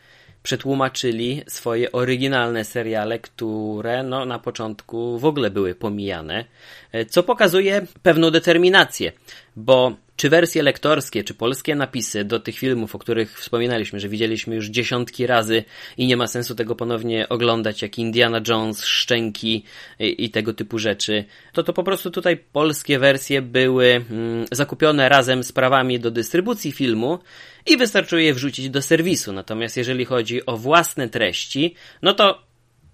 przetłumaczyli 0.44 1.44
swoje 1.48 1.92
oryginalne 1.92 2.66
seriale, 2.66 3.20
które 3.20 4.04
no, 4.04 4.26
na 4.26 4.40
początku 4.40 5.20
w 5.20 5.26
ogóle 5.26 5.52
były 5.52 5.76
pomijane, 5.76 6.46
e, 6.92 7.06
co 7.06 7.24
pokazuje 7.24 7.86
pewną 8.04 8.32
determinację, 8.32 9.12
bo 9.56 9.96
czy 10.20 10.30
wersje 10.30 10.64
lektorskie, 10.64 11.24
czy 11.24 11.34
polskie 11.34 11.76
napisy 11.76 12.24
do 12.24 12.40
tych 12.40 12.58
filmów, 12.58 12.96
o 12.96 13.00
których 13.00 13.40
wspominaliśmy, 13.40 14.00
że 14.00 14.10
widzieliśmy 14.10 14.56
już 14.56 14.68
dziesiątki 14.68 15.28
razy 15.28 15.64
i 15.98 16.08
nie 16.08 16.18
ma 16.18 16.28
sensu 16.28 16.56
tego 16.56 16.76
ponownie 16.76 17.30
oglądać, 17.30 17.82
jak 17.82 18.00
Indiana 18.00 18.42
Jones, 18.48 18.86
Szczęki 18.86 19.64
i, 20.00 20.26
i 20.26 20.30
tego 20.30 20.54
typu 20.54 20.80
rzeczy, 20.80 21.26
to 21.54 21.64
to 21.64 21.74
po 21.74 21.84
prostu 21.84 22.12
tutaj 22.12 22.38
polskie 22.38 23.00
wersje 23.00 23.42
były 23.42 24.06
mm, 24.12 24.46
zakupione 24.52 25.10
razem 25.10 25.44
z 25.44 25.52
prawami 25.52 26.00
do 26.00 26.12
dystrybucji 26.12 26.72
filmu 26.72 27.20
i 27.66 27.78
wystarczyło 27.78 28.20
je 28.20 28.34
wrzucić 28.34 28.70
do 28.70 28.82
serwisu. 28.82 29.34
Natomiast 29.34 29.78
jeżeli 29.78 30.06
chodzi 30.06 30.46
o 30.46 30.58
własne 30.58 31.10
treści, 31.10 31.76
no 32.02 32.14
to 32.14 32.42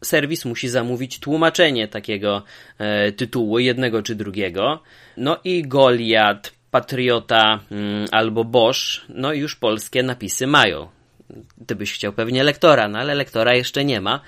serwis 0.04 0.46
musi 0.46 0.70
zamówić 0.70 1.20
tłumaczenie 1.20 1.88
takiego 1.88 2.44
e, 2.78 3.12
tytułu, 3.12 3.60
jednego 3.60 4.04
czy 4.04 4.16
drugiego. 4.16 4.84
No 5.18 5.38
i 5.44 5.68
Goliat, 5.68 6.56
Patriota 6.76 7.60
mm, 7.72 8.08
albo 8.12 8.44
Bosch, 8.44 9.02
no 9.10 9.34
już 9.34 9.56
polskie 9.56 10.04
napisy 10.04 10.48
mają. 10.48 10.88
Ty 11.68 11.76
byś 11.76 11.94
chciał 11.94 12.14
pewnie 12.14 12.44
lektora, 12.44 12.88
no 12.88 13.00
ale 13.00 13.16
lektora 13.16 13.54
jeszcze 13.54 13.86
nie 13.86 14.02
ma. 14.02 14.22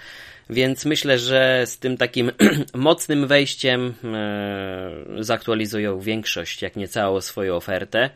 Więc 0.50 0.86
myślę, 0.86 1.20
że 1.20 1.64
z 1.66 1.80
tym 1.80 1.98
takim 1.98 2.32
mocnym 2.74 3.28
wejściem 3.28 3.94
e, 4.04 5.24
zaktualizują 5.24 6.00
większość, 6.00 6.62
jak 6.62 6.76
nie 6.76 6.88
całą 6.88 7.22
swoją 7.22 7.56
ofertę. 7.56 8.10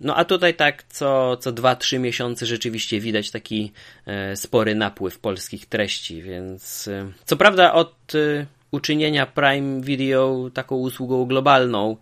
No 0.00 0.16
a 0.16 0.24
tutaj 0.24 0.54
tak 0.54 0.82
co, 0.82 1.36
co 1.36 1.52
2-3 1.52 2.00
miesiące 2.00 2.46
rzeczywiście 2.46 3.00
widać 3.00 3.30
taki 3.30 3.72
e, 4.06 4.36
spory 4.36 4.74
napływ 4.74 5.18
polskich 5.18 5.66
treści, 5.66 6.22
więc 6.22 6.88
e, 6.88 7.12
co 7.24 7.36
prawda 7.36 7.72
od 7.72 8.14
e, 8.14 8.46
uczynienia 8.70 9.26
Prime 9.26 9.80
Video 9.80 10.50
taką 10.54 10.76
usługą 10.76 11.26
globalną 11.26 11.96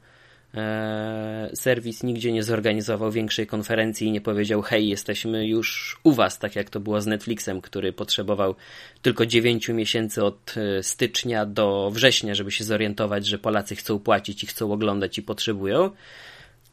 serwis 1.54 2.02
nigdzie 2.02 2.32
nie 2.32 2.42
zorganizował 2.42 3.10
większej 3.10 3.46
konferencji 3.46 4.06
i 4.06 4.10
nie 4.10 4.20
powiedział 4.20 4.62
hej, 4.62 4.88
jesteśmy 4.88 5.46
już 5.46 6.00
u 6.02 6.12
was, 6.12 6.38
tak 6.38 6.56
jak 6.56 6.70
to 6.70 6.80
było 6.80 7.00
z 7.00 7.06
Netflixem, 7.06 7.60
który 7.60 7.92
potrzebował 7.92 8.54
tylko 9.02 9.26
9 9.26 9.68
miesięcy 9.68 10.24
od 10.24 10.54
e, 10.56 10.82
stycznia 10.82 11.46
do 11.46 11.90
września, 11.90 12.34
żeby 12.34 12.50
się 12.50 12.64
zorientować, 12.64 13.26
że 13.26 13.38
Polacy 13.38 13.76
chcą 13.76 13.98
płacić 13.98 14.44
i 14.44 14.46
chcą 14.46 14.72
oglądać 14.72 15.18
i 15.18 15.22
potrzebują. 15.22 15.90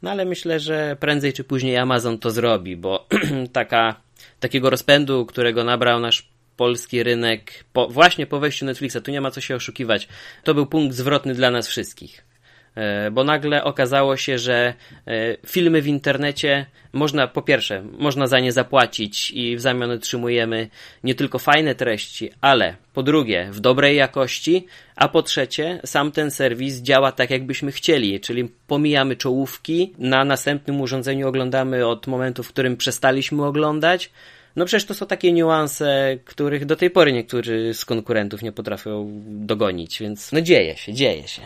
No 0.02 0.12
ale 0.12 0.26
myślę, 0.26 0.60
że 0.60 0.98
prędzej 1.00 1.34
czy 1.34 1.44
później 1.44 1.78
Amazon 1.78 2.18
to 2.18 2.32
zrobi, 2.32 2.76
bo 2.76 3.08
taka, 3.52 3.96
takiego 4.40 4.70
rozpędu, 4.70 5.26
którego 5.26 5.64
nabrał 5.64 6.00
nasz 6.00 6.30
polski 6.58 7.04
rynek 7.04 7.64
po, 7.74 7.88
właśnie 7.88 8.28
po 8.28 8.40
wejściu 8.40 8.66
Netflixa, 8.66 8.98
tu 9.04 9.12
nie 9.12 9.22
ma 9.22 9.32
co 9.32 9.42
się 9.42 9.56
oszukiwać, 9.56 10.08
to 10.44 10.54
był 10.54 10.66
punkt 10.66 10.96
zwrotny 10.96 11.34
dla 11.34 11.52
nas 11.52 11.68
wszystkich. 11.68 12.29
E, 12.76 13.12
bo 13.12 13.24
nagle 13.24 13.64
okazało 13.64 14.18
się, 14.18 14.40
że 14.40 14.74
e, 15.08 15.38
filmy 15.46 15.82
w 15.82 15.88
internecie 15.88 16.66
można, 16.94 17.28
po 17.28 17.42
pierwsze, 17.42 17.84
można 18.00 18.28
za 18.28 18.40
nie 18.40 18.52
zapłacić 18.52 19.32
i 19.32 19.56
w 19.56 19.62
zamian 19.62 19.92
otrzymujemy 19.92 20.70
nie 21.04 21.16
tylko 21.16 21.40
fajne 21.40 21.76
treści, 21.76 22.30
ale 22.42 22.76
po 22.94 23.04
drugie, 23.04 23.50
w 23.52 23.60
dobrej 23.60 23.98
jakości, 23.98 24.68
a 24.96 25.08
po 25.08 25.24
trzecie, 25.24 25.80
sam 25.86 26.12
ten 26.12 26.32
serwis 26.32 26.82
działa 26.82 27.12
tak, 27.12 27.30
jakbyśmy 27.30 27.72
chcieli, 27.72 28.20
czyli 28.20 28.50
pomijamy 28.68 29.16
czołówki, 29.16 29.94
na 29.98 30.26
następnym 30.26 30.82
urządzeniu 30.82 31.28
oglądamy 31.28 31.88
od 31.88 32.08
momentu, 32.08 32.44
w 32.44 32.50
którym 32.50 32.78
przestaliśmy 32.78 33.46
oglądać. 33.46 34.12
No 34.56 34.66
przecież 34.66 34.86
to 34.86 34.94
są 34.94 35.06
takie 35.06 35.32
niuanse, 35.32 36.18
których 36.26 36.66
do 36.66 36.76
tej 36.76 36.90
pory 36.90 37.14
niektórzy 37.14 37.74
z 37.74 37.86
konkurentów 37.86 38.42
nie 38.42 38.52
potrafią 38.52 39.22
dogonić, 39.26 40.00
więc 40.00 40.32
no 40.32 40.42
dzieje 40.42 40.78
się, 40.78 40.94
dzieje 40.94 41.28
się. 41.28 41.42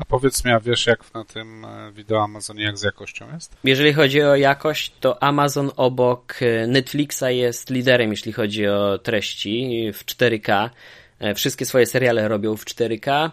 A 0.00 0.04
powiedz 0.04 0.44
mi, 0.44 0.52
a 0.52 0.60
wiesz 0.60 0.86
jak 0.86 1.14
na 1.14 1.24
tym 1.24 1.64
e, 1.64 1.92
wideo 1.92 2.22
Amazonie, 2.22 2.64
jak 2.64 2.78
z 2.78 2.82
jakością 2.82 3.34
jest? 3.34 3.56
Jeżeli 3.64 3.92
chodzi 3.92 4.22
o 4.22 4.36
jakość, 4.36 4.92
to 5.00 5.22
Amazon 5.22 5.70
obok 5.76 6.34
e, 6.42 6.66
Netflixa 6.66 7.24
jest 7.28 7.70
liderem, 7.70 8.10
jeśli 8.10 8.32
chodzi 8.32 8.66
o 8.66 8.98
treści 8.98 9.90
w 9.92 10.04
4K. 10.04 10.70
E, 11.18 11.34
wszystkie 11.34 11.66
swoje 11.66 11.86
seriale 11.86 12.28
robią 12.28 12.56
w 12.56 12.64
4K. 12.64 13.30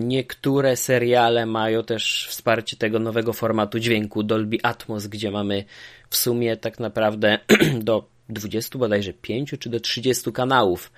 Niektóre 0.00 0.76
seriale 0.76 1.46
mają 1.46 1.82
też 1.82 2.26
wsparcie 2.30 2.76
tego 2.76 2.98
nowego 2.98 3.32
formatu 3.32 3.78
dźwięku 3.78 4.22
Dolby 4.22 4.58
Atmos, 4.62 5.06
gdzie 5.06 5.30
mamy 5.30 5.64
w 6.10 6.16
sumie 6.16 6.56
tak 6.56 6.78
naprawdę 6.78 7.38
do 7.80 8.08
20 8.28 8.78
bodajże 8.78 9.12
5 9.12 9.54
czy 9.58 9.70
do 9.70 9.80
30 9.80 10.32
kanałów 10.32 10.92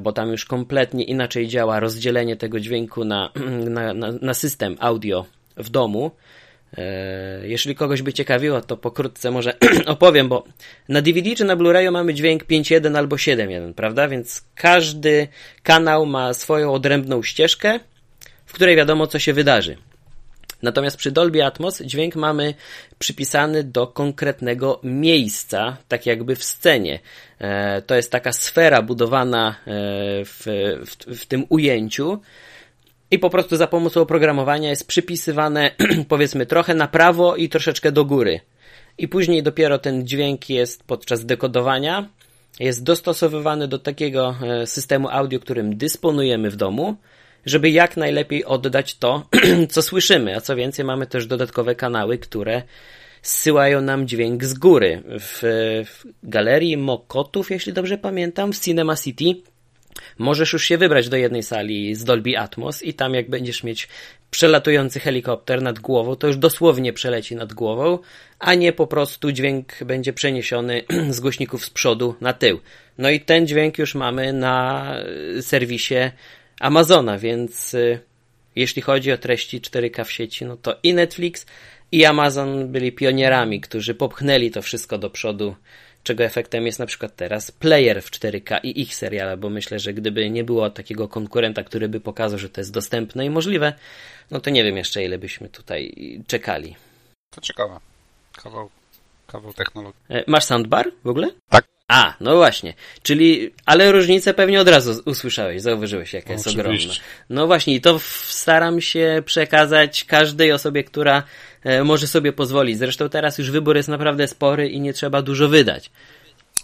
bo 0.00 0.12
tam 0.12 0.30
już 0.30 0.44
kompletnie 0.44 1.04
inaczej 1.04 1.48
działa 1.48 1.80
rozdzielenie 1.80 2.36
tego 2.36 2.60
dźwięku 2.60 3.04
na, 3.04 3.30
na, 3.76 3.94
na, 3.94 4.12
na 4.12 4.34
system 4.34 4.76
audio 4.80 5.26
w 5.56 5.70
domu. 5.70 6.10
E, 6.78 7.48
jeśli 7.48 7.74
kogoś 7.74 8.02
by 8.02 8.12
ciekawiło, 8.12 8.60
to 8.60 8.76
pokrótce 8.76 9.30
może 9.30 9.54
opowiem, 9.86 10.28
bo 10.28 10.44
na 10.88 11.02
DVD 11.02 11.34
czy 11.34 11.44
na 11.44 11.56
Blu-rayu 11.56 11.92
mamy 11.92 12.14
dźwięk 12.14 12.44
5.1 12.44 12.96
albo 12.96 13.16
7.1, 13.16 13.74
prawda? 13.74 14.08
Więc 14.08 14.44
każdy 14.54 15.28
kanał 15.62 16.06
ma 16.06 16.34
swoją 16.34 16.72
odrębną 16.72 17.22
ścieżkę, 17.22 17.80
w 18.46 18.52
której 18.52 18.76
wiadomo, 18.76 19.06
co 19.06 19.18
się 19.18 19.32
wydarzy. 19.32 19.76
Natomiast 20.66 20.96
przy 20.96 21.10
Dolby 21.10 21.44
Atmos 21.44 21.82
dźwięk 21.82 22.16
mamy 22.16 22.54
przypisany 22.98 23.64
do 23.64 23.86
konkretnego 23.86 24.80
miejsca, 24.82 25.76
tak 25.88 26.06
jakby 26.06 26.36
w 26.36 26.44
scenie. 26.44 27.00
E, 27.38 27.82
to 27.82 27.94
jest 27.94 28.12
taka 28.12 28.32
sfera 28.32 28.82
budowana 28.82 29.48
e, 29.48 29.54
w, 30.24 30.42
w, 30.86 31.20
w 31.20 31.26
tym 31.26 31.46
ujęciu. 31.48 32.20
I 33.10 33.18
po 33.18 33.30
prostu 33.30 33.56
za 33.56 33.66
pomocą 33.66 34.00
oprogramowania 34.00 34.70
jest 34.70 34.86
przypisywane, 34.86 35.70
powiedzmy, 36.08 36.46
trochę 36.46 36.74
na 36.74 36.88
prawo 36.88 37.36
i 37.36 37.48
troszeczkę 37.48 37.92
do 37.92 38.04
góry. 38.04 38.40
I 38.98 39.08
później 39.08 39.42
dopiero 39.42 39.78
ten 39.78 40.06
dźwięk 40.06 40.50
jest 40.50 40.84
podczas 40.84 41.26
dekodowania, 41.26 42.08
jest 42.60 42.82
dostosowywany 42.82 43.68
do 43.68 43.78
takiego 43.78 44.34
e, 44.42 44.66
systemu 44.66 45.08
audio, 45.08 45.40
którym 45.40 45.76
dysponujemy 45.76 46.50
w 46.50 46.56
domu 46.56 46.96
żeby 47.46 47.70
jak 47.70 47.96
najlepiej 47.96 48.44
oddać 48.44 48.94
to, 48.94 49.28
co 49.70 49.82
słyszymy. 49.82 50.36
A 50.36 50.40
co 50.40 50.56
więcej, 50.56 50.84
mamy 50.84 51.06
też 51.06 51.26
dodatkowe 51.26 51.74
kanały, 51.74 52.18
które 52.18 52.62
zsyłają 53.22 53.80
nam 53.80 54.08
dźwięk 54.08 54.44
z 54.44 54.54
góry. 54.54 55.02
W, 55.06 55.38
w 55.86 56.04
galerii 56.22 56.76
Mokotów, 56.76 57.50
jeśli 57.50 57.72
dobrze 57.72 57.98
pamiętam, 57.98 58.52
w 58.52 58.60
Cinema 58.60 58.96
City 58.96 59.24
możesz 60.18 60.52
już 60.52 60.64
się 60.64 60.78
wybrać 60.78 61.08
do 61.08 61.16
jednej 61.16 61.42
sali 61.42 61.94
z 61.94 62.04
Dolby 62.04 62.38
Atmos 62.38 62.82
i 62.82 62.94
tam 62.94 63.14
jak 63.14 63.30
będziesz 63.30 63.64
mieć 63.64 63.88
przelatujący 64.30 65.00
helikopter 65.00 65.62
nad 65.62 65.78
głową, 65.78 66.16
to 66.16 66.26
już 66.26 66.36
dosłownie 66.36 66.92
przeleci 66.92 67.36
nad 67.36 67.52
głową, 67.52 67.98
a 68.38 68.54
nie 68.54 68.72
po 68.72 68.86
prostu 68.86 69.32
dźwięk 69.32 69.84
będzie 69.84 70.12
przeniesiony 70.12 70.82
z 71.10 71.20
głośników 71.20 71.64
z 71.64 71.70
przodu 71.70 72.14
na 72.20 72.32
tył. 72.32 72.60
No 72.98 73.10
i 73.10 73.20
ten 73.20 73.46
dźwięk 73.46 73.78
już 73.78 73.94
mamy 73.94 74.32
na 74.32 74.92
serwisie 75.40 76.10
Amazona, 76.60 77.18
więc 77.18 77.74
y, 77.74 78.00
jeśli 78.56 78.82
chodzi 78.82 79.12
o 79.12 79.18
treści 79.18 79.60
4K 79.60 80.04
w 80.04 80.12
sieci, 80.12 80.44
no 80.44 80.56
to 80.56 80.76
i 80.82 80.94
Netflix, 80.94 81.46
i 81.92 82.04
Amazon 82.04 82.68
byli 82.68 82.92
pionierami, 82.92 83.60
którzy 83.60 83.94
popchnęli 83.94 84.50
to 84.50 84.62
wszystko 84.62 84.98
do 84.98 85.10
przodu, 85.10 85.56
czego 86.02 86.24
efektem 86.24 86.66
jest 86.66 86.78
na 86.78 86.86
przykład 86.86 87.16
teraz 87.16 87.50
player 87.50 88.02
w 88.02 88.10
4K 88.10 88.60
i 88.62 88.80
ich 88.80 88.94
seriale, 88.94 89.36
bo 89.36 89.50
myślę, 89.50 89.78
że 89.78 89.94
gdyby 89.94 90.30
nie 90.30 90.44
było 90.44 90.70
takiego 90.70 91.08
konkurenta, 91.08 91.62
który 91.62 91.88
by 91.88 92.00
pokazał, 92.00 92.38
że 92.38 92.48
to 92.48 92.60
jest 92.60 92.72
dostępne 92.72 93.26
i 93.26 93.30
możliwe, 93.30 93.72
no 94.30 94.40
to 94.40 94.50
nie 94.50 94.64
wiem 94.64 94.76
jeszcze 94.76 95.04
ile 95.04 95.18
byśmy 95.18 95.48
tutaj 95.48 95.94
czekali. 96.26 96.76
To 97.30 97.40
ciekawe. 97.40 97.80
Kawał, 98.42 98.70
kawał 99.26 99.52
technologii. 99.52 100.00
E, 100.10 100.24
masz 100.26 100.44
soundbar 100.44 100.92
w 101.04 101.08
ogóle? 101.08 101.30
Tak. 101.48 101.64
A, 101.88 102.14
no 102.20 102.36
właśnie. 102.36 102.74
Czyli, 103.02 103.50
ale 103.66 103.92
różnicę 103.92 104.34
pewnie 104.34 104.60
od 104.60 104.68
razu 104.68 105.02
usłyszałeś, 105.04 105.62
zauważyłeś, 105.62 106.12
jaka 106.12 106.32
jest 106.32 106.46
Oczywiście. 106.46 106.88
ogromna. 106.88 106.94
No 107.30 107.46
właśnie, 107.46 107.74
i 107.74 107.80
to 107.80 107.98
staram 108.24 108.80
się 108.80 109.22
przekazać 109.26 110.04
każdej 110.04 110.52
osobie, 110.52 110.84
która 110.84 111.22
e, 111.62 111.84
może 111.84 112.06
sobie 112.06 112.32
pozwolić. 112.32 112.78
Zresztą 112.78 113.08
teraz 113.08 113.38
już 113.38 113.50
wybór 113.50 113.76
jest 113.76 113.88
naprawdę 113.88 114.28
spory 114.28 114.68
i 114.68 114.80
nie 114.80 114.92
trzeba 114.92 115.22
dużo 115.22 115.48
wydać. 115.48 115.90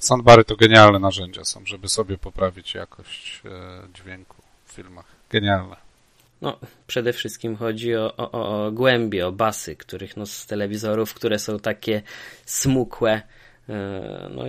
Soundbary 0.00 0.44
to 0.44 0.56
genialne 0.56 0.98
narzędzia 0.98 1.44
są, 1.44 1.66
żeby 1.66 1.88
sobie 1.88 2.18
poprawić 2.18 2.74
jakość 2.74 3.42
e, 3.44 3.48
dźwięku 3.94 4.36
w 4.66 4.72
filmach. 4.72 5.06
Genialne. 5.30 5.91
No, 6.42 6.58
przede 6.86 7.12
wszystkim 7.12 7.56
chodzi 7.56 7.96
o, 7.96 8.16
o, 8.16 8.32
o 8.32 8.72
głębie, 8.72 9.26
o 9.26 9.32
basy, 9.32 9.76
których 9.76 10.16
no, 10.16 10.26
z 10.26 10.46
telewizorów, 10.46 11.14
które 11.14 11.38
są 11.38 11.58
takie 11.58 12.02
smukłe, 12.46 13.22
e, 13.68 14.30
no, 14.34 14.42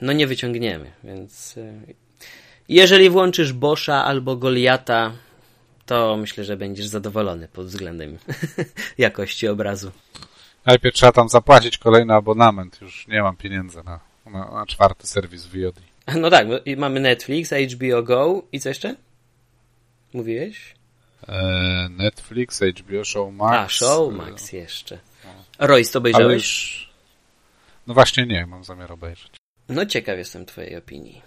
no 0.00 0.12
nie 0.12 0.26
wyciągniemy, 0.26 0.90
więc 1.04 1.58
e, 1.58 1.72
jeżeli 2.68 3.10
włączysz 3.10 3.52
Boscha 3.52 4.04
albo 4.04 4.36
Goliata, 4.36 5.12
to 5.86 6.16
myślę, 6.16 6.44
że 6.44 6.56
będziesz 6.56 6.86
zadowolony 6.86 7.48
pod 7.48 7.66
względem 7.66 8.18
jakości 8.98 9.48
obrazu. 9.48 9.90
Najpierw 10.66 10.94
trzeba 10.94 11.12
tam 11.12 11.28
zapłacić 11.28 11.78
kolejny 11.78 12.14
abonament. 12.14 12.80
Już 12.80 13.08
nie 13.08 13.22
mam 13.22 13.36
pieniędzy 13.36 13.82
na, 13.84 14.00
na, 14.26 14.50
na 14.50 14.66
czwarty 14.66 15.06
serwis 15.06 15.46
VOD. 15.46 15.80
No 16.16 16.30
tak, 16.30 16.46
mamy 16.76 17.00
Netflix, 17.00 17.52
HBO 17.74 18.02
Go 18.02 18.42
i 18.52 18.60
co 18.60 18.68
jeszcze? 18.68 18.96
Mówiłeś? 20.14 20.79
E, 21.28 21.88
Netflix, 21.90 22.60
HBO, 22.60 23.04
Showmax. 23.04 23.54
A, 23.54 23.68
Showmax 23.68 24.52
jeszcze. 24.52 24.98
Royce, 25.58 25.92
to 25.92 25.98
obejrzałeś? 25.98 26.26
Ale 26.26 26.34
już... 26.34 26.90
No 27.86 27.94
właśnie 27.94 28.26
nie, 28.26 28.46
mam 28.46 28.64
zamiar 28.64 28.92
obejrzeć. 28.92 29.32
No 29.68 29.86
ciekaw 29.86 30.18
jestem 30.18 30.46
twojej 30.46 30.76
opinii. 30.76 31.22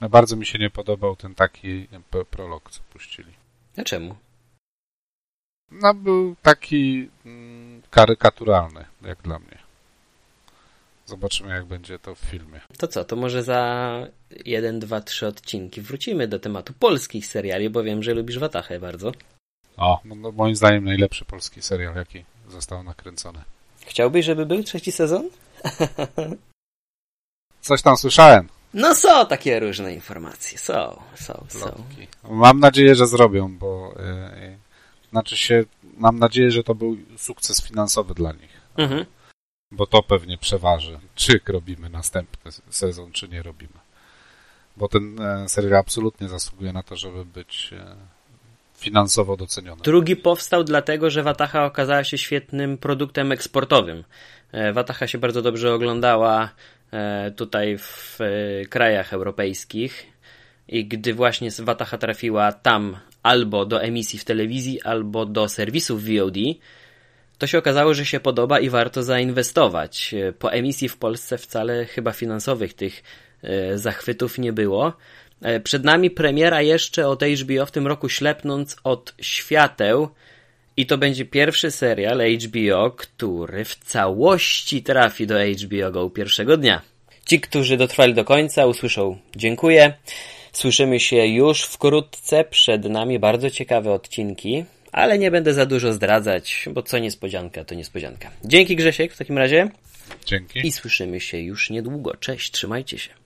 No 0.00 0.08
bardzo 0.08 0.36
mi 0.36 0.46
się 0.46 0.58
nie 0.58 0.70
podobał 0.70 1.16
ten 1.16 1.34
taki 1.34 1.88
prolog, 2.30 2.70
co 2.70 2.80
puścili. 2.92 3.32
A 3.76 3.82
czemu? 3.82 4.16
No 5.70 5.94
był 5.94 6.36
taki 6.42 7.10
mm, 7.26 7.82
karykaturalny, 7.90 8.84
jak 9.02 9.22
dla 9.22 9.38
mnie. 9.38 9.65
Zobaczymy, 11.06 11.50
jak 11.50 11.64
będzie 11.64 11.98
to 11.98 12.14
w 12.14 12.18
filmie. 12.18 12.60
To 12.78 12.88
co, 12.88 13.04
to 13.04 13.16
może 13.16 13.42
za 13.42 13.92
jeden, 14.44 14.80
dwa, 14.80 15.00
trzy 15.00 15.26
odcinki 15.26 15.80
wrócimy 15.80 16.28
do 16.28 16.38
tematu 16.38 16.72
polskich 16.78 17.26
seriali, 17.26 17.70
bo 17.70 17.82
wiem, 17.82 18.02
że 18.02 18.14
lubisz 18.14 18.38
Watachę 18.38 18.80
bardzo. 18.80 19.12
O, 19.76 20.00
no, 20.04 20.14
no, 20.14 20.32
moim 20.32 20.56
zdaniem 20.56 20.84
najlepszy 20.84 21.24
polski 21.24 21.62
serial, 21.62 21.94
jaki 21.94 22.24
został 22.48 22.82
nakręcony. 22.82 23.38
Chciałbyś, 23.80 24.26
żeby 24.26 24.46
był 24.46 24.62
trzeci 24.62 24.92
sezon? 24.92 25.28
Coś 27.60 27.82
tam 27.82 27.96
słyszałem. 27.96 28.48
No 28.74 28.94
są 28.94 29.26
takie 29.26 29.60
różne 29.60 29.94
informacje. 29.94 30.58
Są, 30.58 31.02
są, 31.14 31.46
są. 31.48 31.84
Mam 32.30 32.60
nadzieję, 32.60 32.94
że 32.94 33.06
zrobią, 33.06 33.58
bo 33.58 33.94
yy, 33.96 34.56
znaczy 35.10 35.36
się, 35.36 35.64
mam 35.96 36.18
nadzieję, 36.18 36.50
że 36.50 36.62
to 36.62 36.74
był 36.74 36.96
sukces 37.16 37.62
finansowy 37.62 38.14
dla 38.14 38.32
nich. 38.32 38.60
Mhm. 38.76 39.04
Bo 39.70 39.86
to 39.86 40.02
pewnie 40.02 40.38
przeważy, 40.38 40.98
czy 41.14 41.40
robimy 41.48 41.88
następny 41.88 42.52
sezon, 42.70 43.12
czy 43.12 43.28
nie 43.28 43.42
robimy. 43.42 43.78
Bo 44.76 44.88
ten 44.88 45.20
e, 45.20 45.48
serial 45.48 45.74
absolutnie 45.74 46.28
zasługuje 46.28 46.72
na 46.72 46.82
to, 46.82 46.96
żeby 46.96 47.24
być 47.24 47.70
e, 47.72 47.96
finansowo 48.74 49.36
doceniony. 49.36 49.82
Drugi 49.82 50.16
powstał 50.16 50.64
dlatego, 50.64 51.10
że 51.10 51.22
Wataha 51.22 51.64
okazała 51.64 52.04
się 52.04 52.18
świetnym 52.18 52.78
produktem 52.78 53.32
eksportowym. 53.32 54.04
E, 54.52 54.72
Wataha 54.72 55.06
się 55.06 55.18
bardzo 55.18 55.42
dobrze 55.42 55.74
oglądała 55.74 56.50
tutaj 57.36 57.78
w 57.78 58.18
krajach 58.70 59.12
europejskich 59.12 60.06
i 60.68 60.84
gdy 60.84 61.14
właśnie 61.14 61.50
Wataha 61.58 61.98
trafiła 61.98 62.52
tam 62.52 62.96
albo 63.22 63.66
do 63.66 63.82
emisji 63.82 64.18
w 64.18 64.24
telewizji, 64.24 64.82
albo 64.82 65.26
do 65.26 65.48
serwisów 65.48 66.04
VOD, 66.04 66.36
to 67.38 67.46
się 67.46 67.58
okazało, 67.58 67.94
że 67.94 68.06
się 68.06 68.20
podoba 68.20 68.60
i 68.60 68.70
warto 68.70 69.02
zainwestować. 69.02 70.14
Po 70.38 70.52
emisji 70.52 70.88
w 70.88 70.96
Polsce 70.96 71.38
wcale 71.38 71.84
chyba 71.84 72.12
finansowych 72.12 72.74
tych 72.74 73.02
zachwytów 73.74 74.38
nie 74.38 74.52
było. 74.52 74.92
Przed 75.64 75.84
nami 75.84 76.10
premiera 76.10 76.62
jeszcze 76.62 77.08
od 77.08 77.22
HBO 77.22 77.66
w 77.66 77.70
tym 77.70 77.86
roku 77.86 78.08
Ślepnąc 78.08 78.76
od 78.84 79.14
świateł 79.20 80.08
i 80.76 80.86
to 80.86 80.98
będzie 80.98 81.24
pierwszy 81.24 81.70
serial 81.70 82.20
HBO, 82.40 82.90
który 82.90 83.64
w 83.64 83.74
całości 83.74 84.82
trafi 84.82 85.26
do 85.26 85.34
HBO 85.38 85.90
Go 85.90 86.10
pierwszego 86.10 86.56
dnia. 86.56 86.82
Ci, 87.26 87.40
którzy 87.40 87.76
dotrwali 87.76 88.14
do 88.14 88.24
końca 88.24 88.66
usłyszą 88.66 89.18
dziękuję. 89.36 89.94
Słyszymy 90.52 91.00
się 91.00 91.16
już 91.16 91.62
wkrótce. 91.62 92.44
Przed 92.44 92.84
nami 92.84 93.18
bardzo 93.18 93.50
ciekawe 93.50 93.92
odcinki, 93.92 94.64
ale 94.92 95.18
nie 95.18 95.30
będę 95.30 95.54
za 95.54 95.66
dużo 95.66 95.92
zdradzać, 95.92 96.68
bo 96.72 96.82
co 96.82 96.98
niespodzianka, 96.98 97.64
to 97.64 97.74
niespodzianka. 97.74 98.30
Dzięki 98.44 98.76
Grzesiek 98.76 99.12
w 99.12 99.18
takim 99.18 99.38
razie. 99.38 99.68
Dzięki. 100.26 100.66
I 100.66 100.72
słyszymy 100.72 101.20
się 101.20 101.38
już 101.38 101.70
niedługo. 101.70 102.16
Cześć, 102.16 102.50
trzymajcie 102.50 102.98
się. 102.98 103.10